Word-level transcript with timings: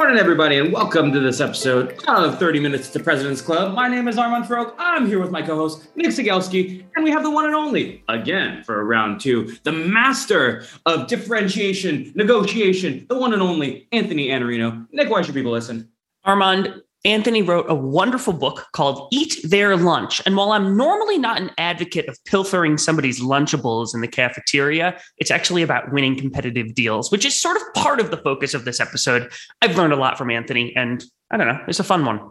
Morning, 0.00 0.16
everybody, 0.16 0.56
and 0.56 0.72
welcome 0.72 1.12
to 1.12 1.20
this 1.20 1.42
episode 1.42 1.94
of 2.08 2.38
30 2.38 2.58
Minutes 2.58 2.88
to 2.88 2.98
President's 2.98 3.42
Club. 3.42 3.74
My 3.74 3.86
name 3.86 4.08
is 4.08 4.16
Armand 4.16 4.46
Farrokh. 4.46 4.72
I'm 4.78 5.06
here 5.06 5.20
with 5.20 5.30
my 5.30 5.42
co-host, 5.42 5.94
Nick 5.94 6.06
Cegelski, 6.06 6.86
and 6.96 7.04
we 7.04 7.10
have 7.10 7.22
the 7.22 7.30
one 7.30 7.44
and 7.44 7.54
only, 7.54 8.02
again, 8.08 8.64
for 8.64 8.82
round 8.82 9.20
two, 9.20 9.54
the 9.64 9.72
master 9.72 10.64
of 10.86 11.06
differentiation, 11.06 12.12
negotiation, 12.14 13.04
the 13.10 13.18
one 13.18 13.34
and 13.34 13.42
only, 13.42 13.88
Anthony 13.92 14.28
Iannarino. 14.28 14.86
Nick, 14.90 15.10
why 15.10 15.20
should 15.20 15.34
people 15.34 15.52
listen? 15.52 15.90
Armand, 16.24 16.82
Anthony 17.04 17.40
wrote 17.40 17.66
a 17.68 17.74
wonderful 17.74 18.32
book 18.32 18.66
called 18.72 19.08
Eat 19.10 19.36
Their 19.42 19.76
Lunch. 19.76 20.20
And 20.26 20.36
while 20.36 20.52
I'm 20.52 20.76
normally 20.76 21.18
not 21.18 21.40
an 21.40 21.50
advocate 21.56 22.08
of 22.08 22.18
pilfering 22.26 22.76
somebody's 22.76 23.20
Lunchables 23.20 23.94
in 23.94 24.02
the 24.02 24.08
cafeteria, 24.08 25.00
it's 25.18 25.30
actually 25.30 25.62
about 25.62 25.92
winning 25.92 26.16
competitive 26.16 26.74
deals, 26.74 27.10
which 27.10 27.24
is 27.24 27.40
sort 27.40 27.56
of 27.56 27.62
part 27.74 28.00
of 28.00 28.10
the 28.10 28.18
focus 28.18 28.52
of 28.52 28.64
this 28.64 28.80
episode. 28.80 29.32
I've 29.62 29.76
learned 29.76 29.94
a 29.94 29.96
lot 29.96 30.18
from 30.18 30.30
Anthony, 30.30 30.74
and 30.76 31.02
I 31.30 31.38
don't 31.38 31.46
know, 31.46 31.60
it's 31.66 31.80
a 31.80 31.84
fun 31.84 32.04
one. 32.04 32.30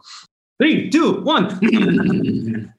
Three, 0.61 0.89
two, 0.89 1.21
one. 1.21 1.59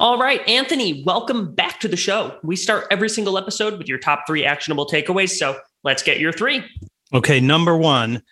All 0.00 0.18
right, 0.18 0.40
Anthony, 0.48 1.02
welcome 1.04 1.54
back 1.54 1.78
to 1.80 1.88
the 1.88 1.96
show. 1.96 2.38
We 2.42 2.56
start 2.56 2.86
every 2.90 3.10
single 3.10 3.36
episode 3.36 3.76
with 3.76 3.86
your 3.86 3.98
top 3.98 4.24
three 4.26 4.46
actionable 4.46 4.86
takeaways. 4.86 5.36
So 5.36 5.58
let's 5.84 6.02
get 6.02 6.18
your 6.18 6.32
three. 6.32 6.64
Okay, 7.12 7.38
number 7.38 7.76
one, 7.76 8.22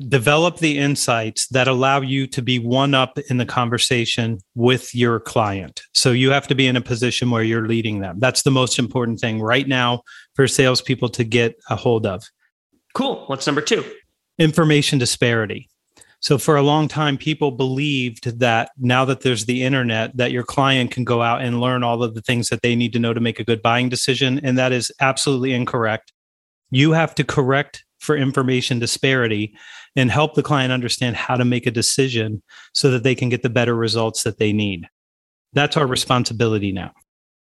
develop 0.00 0.58
the 0.58 0.78
insights 0.78 1.46
that 1.50 1.68
allow 1.68 2.00
you 2.00 2.26
to 2.26 2.42
be 2.42 2.58
one 2.58 2.92
up 2.92 3.20
in 3.30 3.36
the 3.36 3.46
conversation 3.46 4.38
with 4.56 4.96
your 4.96 5.20
client. 5.20 5.80
So 5.94 6.10
you 6.10 6.32
have 6.32 6.48
to 6.48 6.56
be 6.56 6.66
in 6.66 6.74
a 6.74 6.80
position 6.80 7.30
where 7.30 7.44
you're 7.44 7.68
leading 7.68 8.00
them. 8.00 8.18
That's 8.18 8.42
the 8.42 8.50
most 8.50 8.76
important 8.76 9.20
thing 9.20 9.40
right 9.40 9.68
now 9.68 10.02
for 10.34 10.48
salespeople 10.48 11.10
to 11.10 11.22
get 11.22 11.54
a 11.70 11.76
hold 11.76 12.04
of. 12.04 12.24
Cool. 12.94 13.26
What's 13.28 13.46
number 13.46 13.60
two? 13.60 13.84
Information 14.40 14.98
disparity. 14.98 15.68
So 16.20 16.38
for 16.38 16.56
a 16.56 16.62
long 16.62 16.88
time, 16.88 17.18
people 17.18 17.50
believed 17.50 18.38
that 18.40 18.70
now 18.78 19.04
that 19.04 19.20
there's 19.20 19.44
the 19.44 19.62
internet, 19.62 20.16
that 20.16 20.32
your 20.32 20.42
client 20.42 20.90
can 20.90 21.04
go 21.04 21.22
out 21.22 21.42
and 21.42 21.60
learn 21.60 21.82
all 21.82 22.02
of 22.02 22.14
the 22.14 22.22
things 22.22 22.48
that 22.48 22.62
they 22.62 22.74
need 22.74 22.92
to 22.94 22.98
know 22.98 23.12
to 23.12 23.20
make 23.20 23.38
a 23.38 23.44
good 23.44 23.62
buying 23.62 23.88
decision. 23.88 24.40
And 24.42 24.56
that 24.58 24.72
is 24.72 24.90
absolutely 25.00 25.52
incorrect. 25.52 26.12
You 26.70 26.92
have 26.92 27.14
to 27.16 27.24
correct 27.24 27.84
for 27.98 28.16
information 28.16 28.78
disparity 28.78 29.54
and 29.94 30.10
help 30.10 30.34
the 30.34 30.42
client 30.42 30.72
understand 30.72 31.16
how 31.16 31.36
to 31.36 31.44
make 31.44 31.66
a 31.66 31.70
decision 31.70 32.42
so 32.72 32.90
that 32.90 33.02
they 33.02 33.14
can 33.14 33.28
get 33.28 33.42
the 33.42 33.50
better 33.50 33.74
results 33.74 34.22
that 34.24 34.38
they 34.38 34.52
need. 34.52 34.86
That's 35.52 35.76
our 35.76 35.86
responsibility 35.86 36.72
now. 36.72 36.92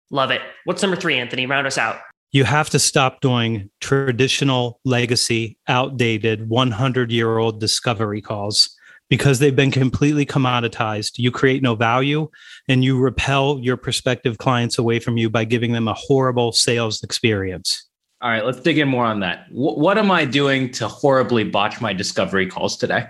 Love 0.10 0.32
it. 0.32 0.42
What's 0.66 0.82
number 0.82 0.98
three, 0.98 1.18
Anthony? 1.18 1.46
Round 1.46 1.68
us 1.68 1.78
out 1.78 2.00
you 2.32 2.46
have 2.46 2.70
to 2.70 2.80
stop 2.80 3.22
doing 3.22 3.70
traditional 3.82 4.80
legacy, 4.86 5.58
outdated, 5.68 6.50
100 6.50 7.12
year 7.12 7.38
old 7.38 7.60
discovery 7.60 8.22
calls 8.22 8.76
because 9.10 9.40
they've 9.40 9.56
been 9.56 9.72
completely 9.72 10.26
commoditized. 10.26 11.18
You 11.18 11.32
create 11.32 11.62
no 11.62 11.76
value 11.76 12.30
and 12.70 12.84
you 12.84 12.98
repel 12.98 13.60
your 13.60 13.76
prospective 13.76 14.38
clients 14.38 14.78
away 14.78 15.00
from 15.00 15.18
you 15.18 15.30
by 15.30 15.44
giving 15.44 15.74
them 15.74 15.90
a 15.90 15.94
horrible 15.94 16.54
sales 16.54 17.04
experience. 17.04 17.90
All 18.22 18.30
right, 18.30 18.46
let's 18.46 18.62
dig 18.62 18.78
in 18.78 18.88
more 18.88 19.06
on 19.06 19.20
that. 19.20 19.50
W- 19.50 19.78
what 19.78 19.98
am 19.98 20.12
I 20.12 20.24
doing 20.24 20.72
to 20.74 20.88
horribly 20.88 21.44
botch 21.44 21.82
my 21.82 21.92
discovery 21.92 22.48
calls 22.48 22.78
today? 22.78 23.08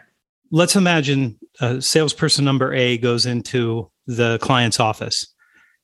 Let's 0.50 0.76
imagine 0.76 1.38
a 1.60 1.82
salesperson 1.82 2.44
number 2.44 2.74
A 2.74 2.98
goes 2.98 3.26
into 3.26 3.92
the 4.08 4.40
client's 4.40 4.80
office 4.80 5.28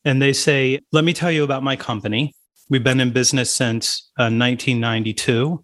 and 0.04 0.22
they 0.22 0.34
say, 0.34 0.80
Let 0.92 1.04
me 1.04 1.14
tell 1.14 1.32
you 1.32 1.44
about 1.44 1.62
my 1.62 1.76
company 1.76 2.34
We've 2.70 2.84
been 2.84 3.00
in 3.00 3.12
business 3.12 3.54
since 3.54 4.10
uh, 4.18 4.28
1992. 4.30 5.64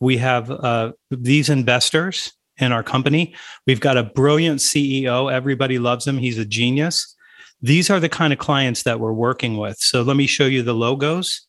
We 0.00 0.18
have 0.18 0.50
uh, 0.50 0.92
these 1.10 1.48
investors 1.48 2.32
in 2.58 2.72
our 2.72 2.82
company. 2.82 3.34
We've 3.66 3.80
got 3.80 3.96
a 3.96 4.04
brilliant 4.04 4.60
CEO. 4.60 5.32
Everybody 5.32 5.78
loves 5.78 6.06
him. 6.06 6.18
He's 6.18 6.38
a 6.38 6.44
genius. 6.44 7.14
These 7.60 7.90
are 7.90 7.98
the 7.98 8.08
kind 8.08 8.32
of 8.32 8.38
clients 8.38 8.82
that 8.84 9.00
we're 9.00 9.12
working 9.12 9.56
with. 9.56 9.78
So 9.78 10.02
let 10.02 10.16
me 10.16 10.26
show 10.26 10.46
you 10.46 10.62
the 10.62 10.74
logos. 10.74 11.46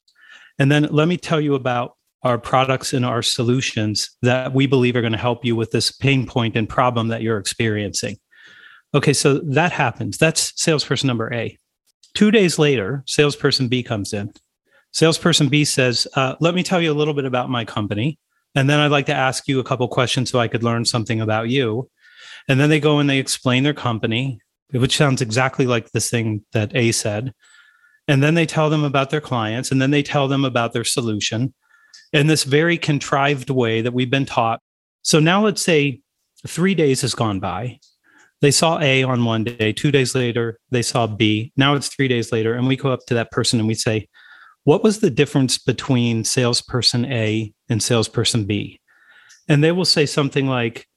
And 0.58 0.72
then 0.72 0.88
let 0.90 1.08
me 1.08 1.18
tell 1.18 1.40
you 1.40 1.54
about 1.56 1.96
our 2.24 2.38
products 2.38 2.94
and 2.94 3.06
our 3.06 3.22
solutions 3.22 4.10
that 4.22 4.54
we 4.54 4.66
believe 4.66 4.96
are 4.96 5.02
going 5.02 5.14
to 5.14 5.20
help 5.20 5.46
you 5.46 5.56
with 5.56 5.72
this 5.72 5.92
pain 5.92 6.26
point 6.26 6.56
and 6.56 6.68
problem 6.68 7.10
that 7.10 7.22
you're 7.22 7.38
experiencing. 7.38 8.18
Okay, 8.96 9.14
so 9.14 9.40
that 9.40 9.72
happens. 9.72 10.18
That's 10.18 10.60
salesperson 10.60 11.08
number 11.08 11.32
A. 11.34 11.58
Two 12.16 12.32
days 12.32 12.58
later, 12.58 13.04
salesperson 13.06 13.68
B 13.68 13.84
comes 13.84 14.14
in. 14.14 14.32
Salesperson 14.98 15.48
B 15.48 15.64
says, 15.64 16.08
uh, 16.16 16.34
Let 16.40 16.56
me 16.56 16.64
tell 16.64 16.82
you 16.82 16.92
a 16.92 16.98
little 16.98 17.14
bit 17.14 17.26
about 17.26 17.52
my 17.52 17.64
company. 17.64 18.18
And 18.56 18.68
then 18.68 18.80
I'd 18.80 18.90
like 18.90 19.06
to 19.06 19.14
ask 19.14 19.48
you 19.48 19.60
a 19.60 19.64
couple 19.64 19.88
questions 19.88 20.32
so 20.32 20.40
I 20.40 20.48
could 20.48 20.64
learn 20.64 20.86
something 20.86 21.22
about 21.22 21.50
you. 21.50 21.88
And 22.48 22.60
then 22.60 22.72
they 22.72 22.80
go 22.80 22.98
and 22.98 23.08
they 23.08 23.20
explain 23.20 23.62
their 23.62 23.76
company, 23.76 24.40
which 24.72 24.98
sounds 24.98 25.22
exactly 25.22 25.68
like 25.68 25.92
this 25.92 26.10
thing 26.10 26.44
that 26.54 26.76
A 26.76 26.92
said. 26.92 27.32
And 28.08 28.24
then 28.24 28.34
they 28.34 28.48
tell 28.48 28.72
them 28.72 28.84
about 28.84 29.12
their 29.12 29.22
clients, 29.22 29.70
and 29.70 29.80
then 29.80 29.92
they 29.92 30.02
tell 30.02 30.28
them 30.28 30.44
about 30.44 30.74
their 30.74 30.84
solution 30.84 31.54
in 32.12 32.26
this 32.26 32.44
very 32.44 32.80
contrived 32.80 33.52
way 33.52 33.82
that 33.82 33.94
we've 33.94 34.10
been 34.10 34.26
taught. 34.26 34.62
So 35.04 35.20
now 35.20 35.44
let's 35.44 35.62
say 35.62 36.02
three 36.48 36.74
days 36.74 37.02
has 37.02 37.14
gone 37.14 37.40
by. 37.40 37.78
They 38.42 38.50
saw 38.50 38.80
A 38.80 39.04
on 39.04 39.26
one 39.26 39.44
day, 39.44 39.74
two 39.74 39.92
days 39.92 40.16
later, 40.16 40.58
they 40.72 40.82
saw 40.82 41.06
B. 41.06 41.52
Now 41.56 41.76
it's 41.76 41.88
three 41.88 42.08
days 42.08 42.32
later, 42.32 42.56
and 42.56 42.68
we 42.68 42.76
go 42.76 42.92
up 42.92 43.06
to 43.10 43.14
that 43.14 43.30
person 43.30 43.60
and 43.60 43.68
we 43.68 43.76
say, 43.76 44.08
what 44.68 44.84
was 44.84 45.00
the 45.00 45.10
difference 45.10 45.58
between 45.58 46.26
salesperson 46.26 47.06
A 47.06 47.54
and 47.70 47.82
salesperson 47.82 48.44
B? 48.44 48.82
And 49.48 49.64
they 49.64 49.72
will 49.72 49.86
say 49.86 50.06
something 50.06 50.46
like, 50.46 50.90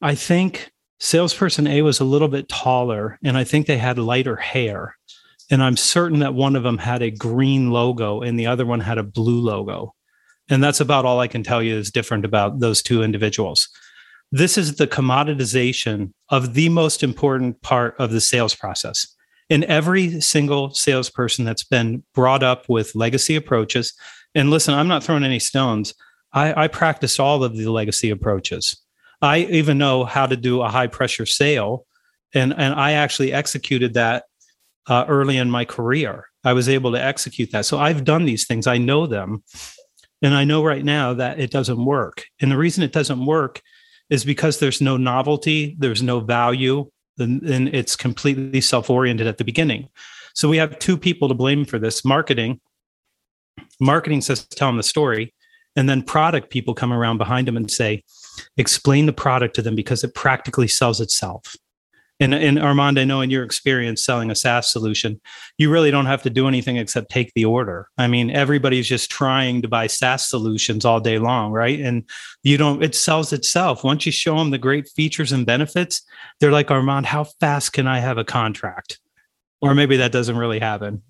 I 0.00 0.14
think 0.14 0.72
salesperson 1.00 1.66
A 1.66 1.82
was 1.82 2.00
a 2.00 2.04
little 2.04 2.28
bit 2.28 2.48
taller 2.48 3.18
and 3.22 3.36
I 3.36 3.44
think 3.44 3.66
they 3.66 3.76
had 3.76 3.98
lighter 3.98 4.36
hair. 4.36 4.96
And 5.50 5.62
I'm 5.62 5.76
certain 5.76 6.20
that 6.20 6.32
one 6.32 6.56
of 6.56 6.62
them 6.62 6.78
had 6.78 7.02
a 7.02 7.10
green 7.10 7.70
logo 7.70 8.22
and 8.22 8.40
the 8.40 8.46
other 8.46 8.64
one 8.64 8.80
had 8.80 8.96
a 8.96 9.02
blue 9.02 9.42
logo. 9.42 9.94
And 10.48 10.64
that's 10.64 10.80
about 10.80 11.04
all 11.04 11.20
I 11.20 11.28
can 11.28 11.42
tell 11.42 11.62
you 11.62 11.76
is 11.76 11.90
different 11.90 12.24
about 12.24 12.60
those 12.60 12.80
two 12.80 13.02
individuals. 13.02 13.68
This 14.32 14.56
is 14.56 14.76
the 14.76 14.86
commoditization 14.86 16.14
of 16.30 16.54
the 16.54 16.70
most 16.70 17.02
important 17.02 17.60
part 17.60 17.96
of 17.98 18.12
the 18.12 18.20
sales 18.22 18.54
process 18.54 19.14
in 19.50 19.64
every 19.64 20.20
single 20.20 20.72
salesperson 20.72 21.44
that's 21.44 21.64
been 21.64 22.04
brought 22.14 22.42
up 22.42 22.68
with 22.68 22.94
legacy 22.94 23.34
approaches. 23.36 23.92
And 24.34 24.48
listen, 24.48 24.72
I'm 24.72 24.88
not 24.88 25.02
throwing 25.02 25.24
any 25.24 25.40
stones. 25.40 25.92
I, 26.32 26.64
I 26.64 26.68
practice 26.68 27.18
all 27.18 27.42
of 27.42 27.56
the 27.56 27.68
legacy 27.68 28.10
approaches. 28.10 28.80
I 29.20 29.40
even 29.40 29.76
know 29.76 30.04
how 30.04 30.26
to 30.26 30.36
do 30.36 30.62
a 30.62 30.68
high 30.68 30.86
pressure 30.86 31.26
sale, 31.26 31.84
and 32.32 32.54
and 32.56 32.72
I 32.74 32.92
actually 32.92 33.32
executed 33.32 33.94
that 33.94 34.24
uh, 34.86 35.04
early 35.08 35.36
in 35.36 35.50
my 35.50 35.64
career. 35.64 36.26
I 36.42 36.54
was 36.54 36.70
able 36.70 36.92
to 36.92 37.02
execute 37.02 37.50
that. 37.50 37.66
So 37.66 37.78
I've 37.78 38.04
done 38.04 38.24
these 38.24 38.46
things. 38.46 38.66
I 38.66 38.78
know 38.78 39.06
them, 39.06 39.42
and 40.22 40.34
I 40.34 40.44
know 40.44 40.64
right 40.64 40.84
now 40.84 41.12
that 41.14 41.38
it 41.38 41.50
doesn't 41.50 41.84
work. 41.84 42.24
And 42.40 42.50
the 42.50 42.56
reason 42.56 42.82
it 42.82 42.92
doesn't 42.92 43.26
work 43.26 43.60
is 44.08 44.24
because 44.24 44.58
there's 44.58 44.80
no 44.80 44.96
novelty, 44.96 45.76
there's 45.78 46.02
no 46.02 46.20
value, 46.20 46.90
then, 47.16 47.70
it's 47.72 47.96
completely 47.96 48.60
self-oriented 48.60 49.26
at 49.26 49.38
the 49.38 49.44
beginning. 49.44 49.88
So 50.34 50.48
we 50.48 50.56
have 50.56 50.78
two 50.78 50.96
people 50.96 51.28
to 51.28 51.34
blame 51.34 51.64
for 51.64 51.78
this: 51.78 52.04
marketing. 52.04 52.60
Marketing 53.80 54.20
says 54.20 54.46
tell 54.46 54.68
them 54.68 54.76
the 54.76 54.82
story, 54.82 55.34
and 55.76 55.88
then 55.88 56.02
product 56.02 56.50
people 56.50 56.74
come 56.74 56.92
around 56.92 57.18
behind 57.18 57.48
them 57.48 57.56
and 57.56 57.70
say, 57.70 58.04
explain 58.56 59.06
the 59.06 59.12
product 59.12 59.54
to 59.56 59.62
them 59.62 59.74
because 59.74 60.04
it 60.04 60.14
practically 60.14 60.68
sells 60.68 61.00
itself. 61.00 61.56
And, 62.20 62.34
and 62.34 62.58
Armand, 62.58 62.98
I 62.98 63.04
know 63.04 63.22
in 63.22 63.30
your 63.30 63.42
experience 63.42 64.04
selling 64.04 64.30
a 64.30 64.34
SaaS 64.34 64.70
solution, 64.70 65.18
you 65.56 65.70
really 65.70 65.90
don't 65.90 66.06
have 66.06 66.22
to 66.24 66.30
do 66.30 66.46
anything 66.46 66.76
except 66.76 67.10
take 67.10 67.32
the 67.34 67.46
order. 67.46 67.88
I 67.96 68.08
mean, 68.08 68.30
everybody's 68.30 68.86
just 68.86 69.10
trying 69.10 69.62
to 69.62 69.68
buy 69.68 69.86
SaaS 69.86 70.28
solutions 70.28 70.84
all 70.84 71.00
day 71.00 71.18
long, 71.18 71.50
right? 71.50 71.80
And 71.80 72.04
you 72.42 72.58
don't, 72.58 72.82
it 72.82 72.94
sells 72.94 73.32
itself. 73.32 73.82
Once 73.82 74.04
you 74.04 74.12
show 74.12 74.36
them 74.36 74.50
the 74.50 74.58
great 74.58 74.86
features 74.88 75.32
and 75.32 75.46
benefits, 75.46 76.02
they're 76.38 76.52
like, 76.52 76.70
Armand, 76.70 77.06
how 77.06 77.24
fast 77.24 77.72
can 77.72 77.86
I 77.86 78.00
have 78.00 78.18
a 78.18 78.24
contract? 78.24 79.00
Or 79.62 79.74
maybe 79.74 79.96
that 79.96 80.12
doesn't 80.12 80.36
really 80.36 80.60
happen. 80.60 81.02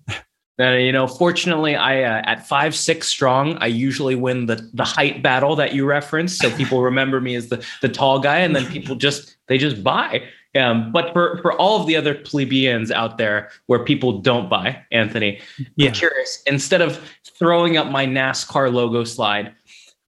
Uh, 0.59 0.73
you 0.73 0.91
know, 0.91 1.07
fortunately, 1.07 1.75
I 1.75 2.03
uh, 2.03 2.21
at 2.25 2.45
five 2.47 2.75
six 2.75 3.07
strong, 3.07 3.57
I 3.57 3.67
usually 3.67 4.15
win 4.15 4.45
the 4.45 4.69
the 4.73 4.83
height 4.83 5.23
battle 5.23 5.55
that 5.55 5.73
you 5.73 5.85
referenced. 5.85 6.39
So 6.39 6.55
people 6.55 6.81
remember 6.81 7.19
me 7.19 7.35
as 7.35 7.47
the 7.47 7.65
the 7.81 7.89
tall 7.89 8.19
guy, 8.19 8.39
and 8.39 8.55
then 8.55 8.67
people 8.67 8.95
just 8.95 9.37
they 9.47 9.57
just 9.57 9.83
buy. 9.83 10.21
Um, 10.53 10.91
but 10.91 11.13
for 11.13 11.39
for 11.41 11.53
all 11.53 11.79
of 11.79 11.87
the 11.87 11.95
other 11.95 12.13
plebeians 12.13 12.91
out 12.91 13.17
there 13.17 13.49
where 13.67 13.83
people 13.83 14.19
don't 14.19 14.49
buy, 14.49 14.83
Anthony, 14.91 15.39
yeah. 15.75 15.89
I'm 15.89 15.93
curious. 15.93 16.43
Instead 16.45 16.81
of 16.81 16.99
throwing 17.39 17.77
up 17.77 17.87
my 17.87 18.05
NASCAR 18.05 18.71
logo 18.73 19.05
slide, 19.05 19.53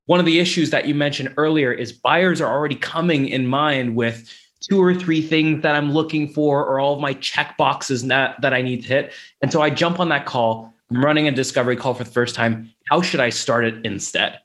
one 0.06 0.20
of 0.20 0.26
the 0.26 0.40
issues 0.40 0.70
that 0.72 0.86
you 0.86 0.96
mentioned 0.96 1.34
earlier 1.38 1.72
is 1.72 1.94
buyers 1.94 2.42
are 2.42 2.52
already 2.52 2.76
coming 2.76 3.28
in 3.30 3.48
mind 3.48 3.96
with 3.96 4.30
two 4.60 4.82
or 4.82 4.94
three 4.94 5.22
things 5.22 5.62
that 5.62 5.76
I'm 5.76 5.94
looking 5.94 6.28
for, 6.28 6.66
or 6.66 6.80
all 6.80 6.96
of 6.96 7.00
my 7.00 7.14
check 7.14 7.58
boxes 7.58 8.06
that 8.08 8.42
that 8.42 8.54
I 8.54 8.62
need 8.62 8.82
to 8.82 8.88
hit. 8.88 9.14
And 9.42 9.52
so 9.52 9.62
I 9.62 9.70
jump 9.70 10.00
on 10.00 10.10
that 10.10 10.26
call. 10.26 10.74
I'm 10.92 11.04
running 11.04 11.28
a 11.28 11.32
discovery 11.32 11.78
call 11.78 11.94
for 11.94 12.04
the 12.04 12.12
first 12.12 12.36
time. 12.36 12.70
How 12.90 13.02
should 13.02 13.22
I 13.22 13.30
start 13.30 13.64
it 13.66 13.86
instead? 13.86 14.40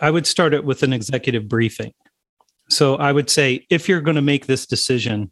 I 0.00 0.10
would 0.10 0.26
start 0.26 0.52
it 0.52 0.64
with 0.64 0.82
an 0.82 0.92
executive 0.92 1.48
briefing. 1.48 1.92
So 2.68 2.96
I 2.96 3.12
would 3.12 3.30
say 3.30 3.66
if 3.70 3.88
you're 3.88 4.00
going 4.00 4.16
to 4.16 4.22
make 4.22 4.46
this 4.46 4.66
decision, 4.66 5.30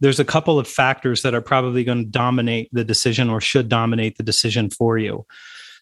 there's 0.00 0.20
a 0.20 0.24
couple 0.24 0.58
of 0.58 0.66
factors 0.66 1.22
that 1.22 1.34
are 1.34 1.40
probably 1.40 1.84
going 1.84 2.04
to 2.04 2.10
dominate 2.10 2.68
the 2.72 2.84
decision 2.84 3.30
or 3.30 3.40
should 3.40 3.68
dominate 3.68 4.16
the 4.16 4.22
decision 4.22 4.70
for 4.70 4.98
you. 4.98 5.24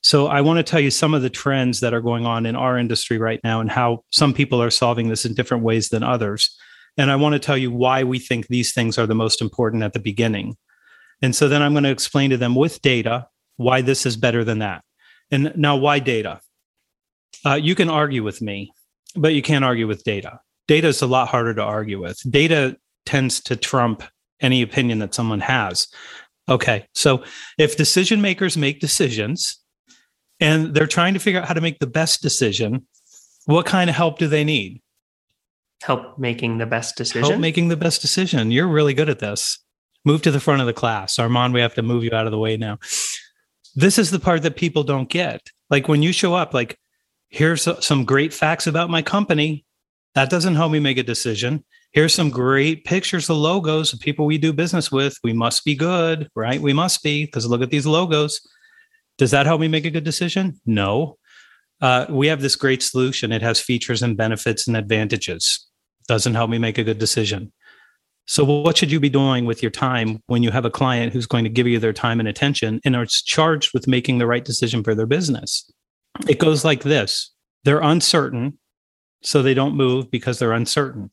So 0.02 0.26
I 0.26 0.40
want 0.40 0.58
to 0.58 0.62
tell 0.62 0.80
you 0.80 0.90
some 0.90 1.14
of 1.14 1.22
the 1.22 1.30
trends 1.30 1.80
that 1.80 1.94
are 1.94 2.00
going 2.00 2.26
on 2.26 2.44
in 2.44 2.56
our 2.56 2.76
industry 2.76 3.18
right 3.18 3.40
now 3.44 3.60
and 3.60 3.70
how 3.70 4.04
some 4.10 4.34
people 4.34 4.60
are 4.60 4.70
solving 4.70 5.08
this 5.08 5.24
in 5.24 5.34
different 5.34 5.62
ways 5.62 5.90
than 5.90 6.02
others. 6.02 6.56
And 6.98 7.10
I 7.10 7.16
want 7.16 7.34
to 7.34 7.38
tell 7.38 7.56
you 7.56 7.70
why 7.70 8.04
we 8.04 8.18
think 8.18 8.48
these 8.48 8.72
things 8.72 8.98
are 8.98 9.06
the 9.06 9.14
most 9.14 9.40
important 9.40 9.82
at 9.82 9.92
the 9.92 10.00
beginning. 10.00 10.56
And 11.22 11.34
so 11.36 11.48
then 11.48 11.62
I'm 11.62 11.72
going 11.72 11.84
to 11.84 11.90
explain 11.90 12.30
to 12.30 12.36
them 12.36 12.54
with 12.54 12.82
data 12.82 13.28
why 13.56 13.80
this 13.80 14.04
is 14.04 14.16
better 14.16 14.44
than 14.44 14.58
that. 14.58 14.82
And 15.30 15.52
now, 15.56 15.76
why 15.76 15.98
data? 15.98 16.40
Uh, 17.46 17.54
you 17.54 17.74
can 17.74 17.88
argue 17.88 18.22
with 18.22 18.42
me, 18.42 18.72
but 19.16 19.32
you 19.32 19.40
can't 19.40 19.64
argue 19.64 19.86
with 19.86 20.04
data. 20.04 20.40
Data 20.69 20.88
is 20.88 21.00
a 21.00 21.06
lot 21.06 21.28
harder 21.28 21.54
to 21.54 21.62
argue 21.62 22.00
with. 22.00 22.19
Data 22.31 22.76
tends 23.06 23.40
to 23.40 23.56
trump 23.56 24.02
any 24.40 24.62
opinion 24.62 24.98
that 24.98 25.14
someone 25.14 25.40
has. 25.40 25.88
Okay. 26.48 26.86
So 26.94 27.24
if 27.58 27.76
decision 27.76 28.20
makers 28.20 28.56
make 28.56 28.80
decisions 28.80 29.58
and 30.40 30.74
they're 30.74 30.86
trying 30.86 31.14
to 31.14 31.20
figure 31.20 31.40
out 31.40 31.48
how 31.48 31.54
to 31.54 31.60
make 31.60 31.78
the 31.78 31.86
best 31.86 32.20
decision, 32.20 32.86
what 33.46 33.66
kind 33.66 33.88
of 33.88 33.96
help 33.96 34.18
do 34.18 34.26
they 34.26 34.44
need? 34.44 34.82
Help 35.82 36.18
making 36.18 36.58
the 36.58 36.66
best 36.66 36.96
decision. 36.96 37.22
Help 37.22 37.40
making 37.40 37.68
the 37.68 37.76
best 37.76 38.02
decision. 38.02 38.50
You're 38.50 38.68
really 38.68 38.94
good 38.94 39.08
at 39.08 39.20
this. 39.20 39.58
Move 40.04 40.22
to 40.22 40.30
the 40.30 40.40
front 40.40 40.60
of 40.60 40.66
the 40.66 40.72
class. 40.72 41.18
Armand, 41.18 41.54
we 41.54 41.60
have 41.60 41.74
to 41.74 41.82
move 41.82 42.04
you 42.04 42.12
out 42.12 42.26
of 42.26 42.32
the 42.32 42.38
way 42.38 42.56
now. 42.56 42.78
This 43.74 43.98
is 43.98 44.10
the 44.10 44.20
part 44.20 44.42
that 44.42 44.56
people 44.56 44.82
don't 44.82 45.08
get. 45.08 45.40
Like 45.70 45.88
when 45.88 46.02
you 46.02 46.12
show 46.12 46.34
up, 46.34 46.52
like, 46.52 46.78
here's 47.28 47.66
some 47.84 48.04
great 48.04 48.34
facts 48.34 48.66
about 48.66 48.90
my 48.90 49.00
company. 49.00 49.64
That 50.14 50.28
doesn't 50.28 50.56
help 50.56 50.72
me 50.72 50.80
make 50.80 50.98
a 50.98 51.02
decision 51.02 51.64
here's 51.93 52.15
some 52.15 52.31
great 52.31 52.84
pictures 52.84 53.29
of 53.29 53.37
logos 53.37 53.93
of 53.93 54.01
people 54.01 54.27
we 54.27 54.39
do 54.39 54.53
business 54.53 54.91
with. 54.91 55.17
We 55.22 55.32
must 55.32 55.65
be 55.65 55.75
good, 55.75 56.29
right? 56.34 56.61
We 56.61 56.72
must 56.72 57.03
be 57.03 57.27
because 57.27 57.46
look 57.46 57.63
at 57.63 57.70
these 57.70 57.87
logos. 57.87 58.41
Does 59.19 59.31
that 59.31 59.46
help 59.46 59.61
me 59.61 59.69
make 59.69 59.84
a 59.84 59.91
good 59.91 60.05
decision? 60.05 60.61
No. 60.67 61.19
Uh, 61.81 62.06
we 62.08 62.29
have 62.29 62.41
this 62.41 62.56
great 62.56 62.82
solution. 62.82 63.32
It 63.32 63.43
has 63.43 63.61
features 63.61 64.03
and 64.03 64.17
benefits 64.17 64.67
and 64.67 64.77
advantages. 64.77 65.67
Doesn't 66.08 66.34
help 66.34 66.51
me 66.51 66.58
make 66.58 66.79
a 66.79 66.84
good 66.84 66.99
decision. 66.99 67.53
So, 68.27 68.44
what 68.44 68.77
should 68.77 68.93
you 68.93 69.01
be 69.01 69.08
doing 69.08 69.46
with 69.46 69.63
your 69.63 69.70
time 69.70 70.22
when 70.27 70.44
you 70.44 70.53
have 70.53 70.65
a 70.65 70.70
client 70.70 71.13
who's 71.13 71.27
going 71.27 71.44
to 71.44 71.51
give 71.51 71.67
you 71.67 71.81
their 71.81 71.93
time 71.93 72.20
and 72.20 72.29
attention 72.29 72.81
and 72.84 72.94
are 72.94 73.06
charged 73.06 73.75
with 73.75 73.89
making 73.89 74.19
the 74.19 74.27
right 74.27 74.44
decision 74.44 74.84
for 74.84 74.94
their 74.94 75.06
business? 75.06 75.70
It 76.29 76.39
goes 76.39 76.65
like 76.65 76.84
this 76.84 77.32
they're 77.65 77.81
uncertain, 77.81 78.58
so 79.22 79.43
they 79.43 79.55
don't 79.55 79.77
move 79.77 80.11
because 80.11 80.39
they're 80.39 80.53
uncertain. 80.53 81.11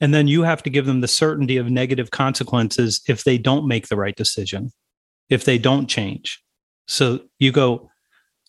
And 0.00 0.14
then 0.14 0.28
you 0.28 0.42
have 0.42 0.62
to 0.62 0.70
give 0.70 0.86
them 0.86 1.00
the 1.00 1.08
certainty 1.08 1.56
of 1.56 1.70
negative 1.70 2.10
consequences 2.10 3.00
if 3.08 3.24
they 3.24 3.38
don't 3.38 3.66
make 3.66 3.88
the 3.88 3.96
right 3.96 4.14
decision, 4.14 4.70
if 5.28 5.44
they 5.44 5.58
don't 5.58 5.88
change. 5.88 6.42
So 6.86 7.20
you 7.38 7.52
go 7.52 7.90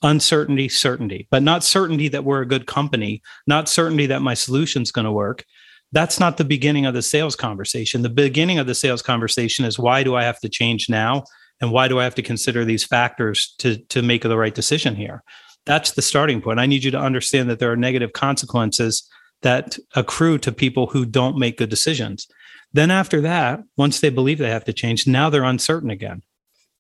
uncertainty, 0.01 0.69
certainty, 0.69 1.27
but 1.29 1.43
not 1.43 1.63
certainty 1.63 2.07
that 2.07 2.23
we're 2.23 2.41
a 2.41 2.47
good 2.47 2.67
company, 2.67 3.21
not 3.47 3.67
certainty 3.67 4.05
that 4.05 4.21
my 4.21 4.33
solution's 4.33 4.91
going 4.91 5.05
to 5.05 5.11
work. 5.11 5.43
That's 5.91 6.19
not 6.19 6.37
the 6.37 6.45
beginning 6.45 6.85
of 6.85 6.93
the 6.93 7.01
sales 7.01 7.35
conversation. 7.35 8.03
The 8.03 8.09
beginning 8.09 8.59
of 8.59 8.67
the 8.67 8.75
sales 8.75 9.01
conversation 9.01 9.65
is 9.65 9.79
why 9.79 10.03
do 10.03 10.15
I 10.15 10.23
have 10.23 10.39
to 10.41 10.49
change 10.49 10.87
now? 10.87 11.23
And 11.61 11.71
why 11.71 11.87
do 11.87 11.99
I 11.99 12.03
have 12.05 12.15
to 12.15 12.21
consider 12.21 12.63
these 12.63 12.85
factors 12.85 13.53
to, 13.59 13.77
to 13.87 14.01
make 14.01 14.21
the 14.21 14.37
right 14.37 14.53
decision 14.55 14.95
here? 14.95 15.23
That's 15.65 15.91
the 15.91 16.01
starting 16.01 16.41
point. 16.41 16.59
I 16.59 16.65
need 16.65 16.83
you 16.83 16.91
to 16.91 16.99
understand 16.99 17.49
that 17.49 17.59
there 17.59 17.71
are 17.71 17.75
negative 17.75 18.13
consequences 18.13 19.09
that 19.41 19.77
accrue 19.95 20.37
to 20.39 20.51
people 20.51 20.87
who 20.87 21.05
don't 21.05 21.37
make 21.37 21.57
good 21.57 21.69
decisions. 21.69 22.27
Then, 22.73 22.91
after 22.91 23.21
that, 23.21 23.61
once 23.77 23.99
they 23.99 24.09
believe 24.09 24.37
they 24.37 24.49
have 24.49 24.65
to 24.65 24.73
change, 24.73 25.07
now 25.07 25.29
they're 25.29 25.43
uncertain 25.43 25.89
again. 25.89 26.21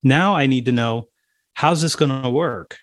Now 0.03 0.35
I 0.35 0.45
need 0.45 0.65
to 0.65 0.71
know 0.71 1.07
how's 1.53 1.81
this 1.81 1.95
going 1.95 2.21
to 2.21 2.29
work? 2.29 2.77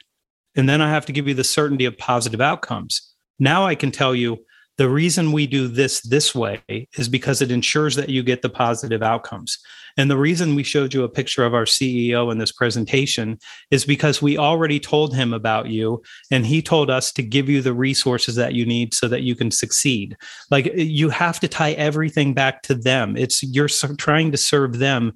And 0.57 0.69
then 0.69 0.81
I 0.81 0.91
have 0.91 1.07
to 1.07 1.13
give 1.13 1.29
you 1.29 1.35
the 1.35 1.45
certainty 1.45 1.85
of 1.85 1.99
positive 1.99 2.41
outcomes. 2.41 3.15
Now 3.39 3.67
I 3.67 3.75
can 3.75 3.91
tell 3.91 4.15
you 4.15 4.39
the 4.79 4.89
reason 4.89 5.33
we 5.33 5.47
do 5.47 5.69
this 5.69 6.01
this 6.01 6.35
way 6.35 6.89
is 6.99 7.09
because 7.09 7.41
it 7.41 7.51
ensures 7.51 7.97
that 7.97 8.09
you 8.09 8.23
get 8.23 8.43
the 8.43 8.49
positive 8.49 9.03
outcomes. 9.03 9.59
And 9.97 10.11
the 10.11 10.19
reason 10.19 10.55
we 10.55 10.63
showed 10.63 10.93
you 10.93 11.05
a 11.05 11.09
picture 11.09 11.45
of 11.45 11.55
our 11.55 11.65
CEO 11.65 12.31
in 12.31 12.37
this 12.37 12.53
presentation 12.53 13.39
is 13.71 13.87
because 13.87 14.21
we 14.21 14.37
already 14.37 14.79
told 14.79 15.15
him 15.15 15.33
about 15.33 15.69
you 15.69 16.03
and 16.31 16.45
he 16.45 16.61
told 16.61 16.91
us 16.91 17.11
to 17.13 17.23
give 17.23 17.49
you 17.49 17.63
the 17.63 17.73
resources 17.73 18.35
that 18.35 18.53
you 18.53 18.67
need 18.67 18.93
so 18.93 19.09
that 19.09 19.23
you 19.23 19.35
can 19.35 19.51
succeed. 19.51 20.17
Like 20.51 20.71
you 20.75 21.09
have 21.09 21.41
to 21.41 21.49
tie 21.49 21.73
everything 21.73 22.35
back 22.35 22.63
to 22.65 22.75
them. 22.75 23.17
It's 23.17 23.43
you're 23.43 23.69
trying 23.69 24.33
to 24.33 24.37
serve 24.37 24.79
them 24.79 25.15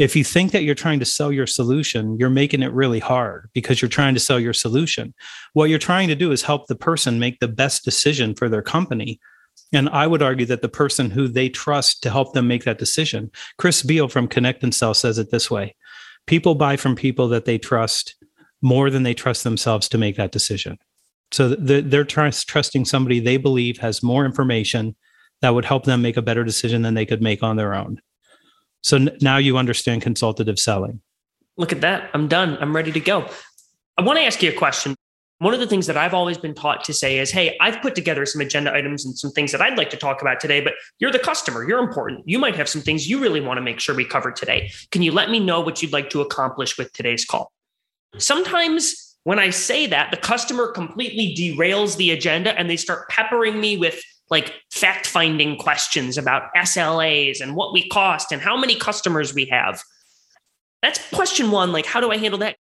if 0.00 0.16
you 0.16 0.24
think 0.24 0.52
that 0.52 0.62
you're 0.62 0.74
trying 0.74 0.98
to 0.98 1.04
sell 1.04 1.30
your 1.30 1.46
solution, 1.46 2.16
you're 2.18 2.30
making 2.30 2.62
it 2.62 2.72
really 2.72 3.00
hard 3.00 3.50
because 3.52 3.82
you're 3.82 3.88
trying 3.90 4.14
to 4.14 4.20
sell 4.20 4.40
your 4.40 4.54
solution. 4.54 5.12
What 5.52 5.68
you're 5.68 5.78
trying 5.78 6.08
to 6.08 6.14
do 6.14 6.32
is 6.32 6.40
help 6.40 6.66
the 6.66 6.74
person 6.74 7.20
make 7.20 7.38
the 7.38 7.48
best 7.48 7.84
decision 7.84 8.34
for 8.34 8.48
their 8.48 8.62
company. 8.62 9.20
And 9.74 9.90
I 9.90 10.06
would 10.06 10.22
argue 10.22 10.46
that 10.46 10.62
the 10.62 10.70
person 10.70 11.10
who 11.10 11.28
they 11.28 11.50
trust 11.50 12.02
to 12.02 12.10
help 12.10 12.32
them 12.32 12.48
make 12.48 12.64
that 12.64 12.78
decision, 12.78 13.30
Chris 13.58 13.82
Beall 13.82 14.08
from 14.08 14.26
Connect 14.26 14.62
and 14.62 14.74
Sell 14.74 14.94
says 14.94 15.18
it 15.18 15.30
this 15.30 15.50
way 15.50 15.76
people 16.26 16.54
buy 16.54 16.76
from 16.76 16.96
people 16.96 17.28
that 17.28 17.44
they 17.44 17.58
trust 17.58 18.14
more 18.62 18.88
than 18.88 19.02
they 19.02 19.14
trust 19.14 19.44
themselves 19.44 19.86
to 19.90 19.98
make 19.98 20.16
that 20.16 20.32
decision. 20.32 20.78
So 21.30 21.50
they're 21.50 22.04
trusting 22.04 22.86
somebody 22.86 23.20
they 23.20 23.36
believe 23.36 23.76
has 23.78 24.02
more 24.02 24.24
information 24.24 24.96
that 25.42 25.54
would 25.54 25.66
help 25.66 25.84
them 25.84 26.00
make 26.00 26.16
a 26.16 26.22
better 26.22 26.42
decision 26.42 26.80
than 26.80 26.94
they 26.94 27.06
could 27.06 27.20
make 27.20 27.42
on 27.42 27.56
their 27.56 27.74
own. 27.74 28.00
So 28.82 28.96
n- 28.96 29.16
now 29.20 29.36
you 29.36 29.56
understand 29.56 30.02
consultative 30.02 30.58
selling. 30.58 31.00
Look 31.56 31.72
at 31.72 31.80
that. 31.82 32.10
I'm 32.14 32.28
done. 32.28 32.56
I'm 32.60 32.74
ready 32.74 32.92
to 32.92 33.00
go. 33.00 33.28
I 33.98 34.02
want 34.02 34.18
to 34.18 34.24
ask 34.24 34.42
you 34.42 34.50
a 34.50 34.54
question. 34.54 34.94
One 35.38 35.54
of 35.54 35.60
the 35.60 35.66
things 35.66 35.86
that 35.86 35.96
I've 35.96 36.12
always 36.12 36.36
been 36.36 36.54
taught 36.54 36.84
to 36.84 36.92
say 36.92 37.18
is, 37.18 37.30
Hey, 37.30 37.56
I've 37.60 37.80
put 37.80 37.94
together 37.94 38.26
some 38.26 38.40
agenda 38.42 38.74
items 38.74 39.06
and 39.06 39.18
some 39.18 39.30
things 39.30 39.52
that 39.52 39.62
I'd 39.62 39.78
like 39.78 39.90
to 39.90 39.96
talk 39.96 40.20
about 40.20 40.38
today, 40.38 40.60
but 40.60 40.74
you're 40.98 41.10
the 41.10 41.18
customer. 41.18 41.66
You're 41.66 41.78
important. 41.78 42.28
You 42.28 42.38
might 42.38 42.56
have 42.56 42.68
some 42.68 42.82
things 42.82 43.08
you 43.08 43.20
really 43.20 43.40
want 43.40 43.56
to 43.56 43.62
make 43.62 43.80
sure 43.80 43.94
we 43.94 44.04
cover 44.04 44.30
today. 44.30 44.70
Can 44.90 45.02
you 45.02 45.12
let 45.12 45.30
me 45.30 45.40
know 45.40 45.60
what 45.60 45.82
you'd 45.82 45.92
like 45.92 46.10
to 46.10 46.20
accomplish 46.20 46.76
with 46.76 46.92
today's 46.92 47.24
call? 47.24 47.52
Sometimes 48.18 49.16
when 49.24 49.38
I 49.38 49.50
say 49.50 49.86
that, 49.86 50.10
the 50.10 50.16
customer 50.16 50.68
completely 50.68 51.34
derails 51.34 51.96
the 51.96 52.10
agenda 52.10 52.58
and 52.58 52.68
they 52.68 52.76
start 52.76 53.08
peppering 53.08 53.60
me 53.60 53.76
with 53.76 54.00
like 54.30 54.54
fact 54.70 55.06
finding 55.06 55.56
questions 55.56 56.16
about 56.16 56.54
SLAs 56.56 57.40
and 57.40 57.56
what 57.56 57.72
we 57.72 57.88
cost 57.88 58.32
and 58.32 58.40
how 58.40 58.56
many 58.56 58.76
customers 58.76 59.34
we 59.34 59.46
have. 59.46 59.82
That's 60.82 61.10
question 61.10 61.50
one. 61.50 61.72
Like, 61.72 61.84
how 61.84 62.00
do 62.00 62.10
I 62.10 62.16
handle 62.16 62.38
that? 62.38 62.56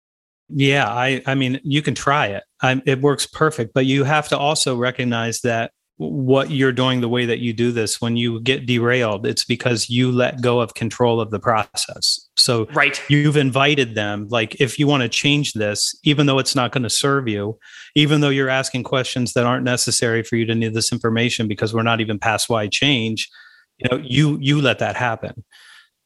Yeah, 0.50 0.90
I, 0.90 1.22
I 1.28 1.36
mean, 1.36 1.62
you 1.64 1.82
can 1.82 1.94
try 1.94 2.28
it. 2.28 2.44
I, 2.62 2.82
it 2.86 3.02
works 3.02 3.28
perfect, 3.28 3.74
but 3.74 3.86
you 3.86 4.04
have 4.04 4.28
to 4.30 4.38
also 4.38 4.76
recognize 4.76 5.42
that 5.42 5.72
what 6.00 6.50
you're 6.50 6.72
doing 6.72 7.02
the 7.02 7.10
way 7.10 7.26
that 7.26 7.40
you 7.40 7.52
do 7.52 7.74
this 7.74 8.00
when 8.00 8.16
you 8.16 8.40
get 8.40 8.66
derailed 8.66 9.28
it's 9.28 9.44
because 9.44 9.90
you 9.90 10.10
let 10.10 10.42
go 10.42 10.62
of 10.62 10.74
control 10.74 11.20
of 11.20 11.30
the 11.30 11.40
process. 11.40 12.26
So 12.38 12.68
right. 12.68 13.02
you've 13.10 13.36
invited 13.36 13.96
them 13.96 14.26
like 14.30 14.56
if 14.62 14.80
you 14.80 14.88
want 14.88 15.04
to 15.04 15.10
change 15.10 15.52
this 15.54 15.94
even 16.06 16.26
though 16.26 16.40
it's 16.40 16.56
not 16.56 16.72
going 16.72 16.84
to 16.84 16.90
serve 16.90 17.28
you 17.28 17.60
even 17.96 18.22
though 18.22 18.30
you're 18.30 18.50
asking 18.50 18.84
questions 18.84 19.34
that 19.34 19.46
aren't 19.46 19.66
necessary 19.66 20.24
for 20.24 20.38
you 20.38 20.46
to 20.46 20.56
need 20.56 20.74
this 20.74 20.94
information 20.94 21.50
because 21.50 21.74
we're 21.74 21.84
not 21.84 22.00
even 22.00 22.18
past 22.18 22.48
why 22.48 22.66
change 22.68 23.30
you 23.78 23.90
know 23.92 24.02
you 24.02 24.38
you 24.40 24.62
let 24.62 24.80
that 24.80 24.96
happen. 24.96 25.44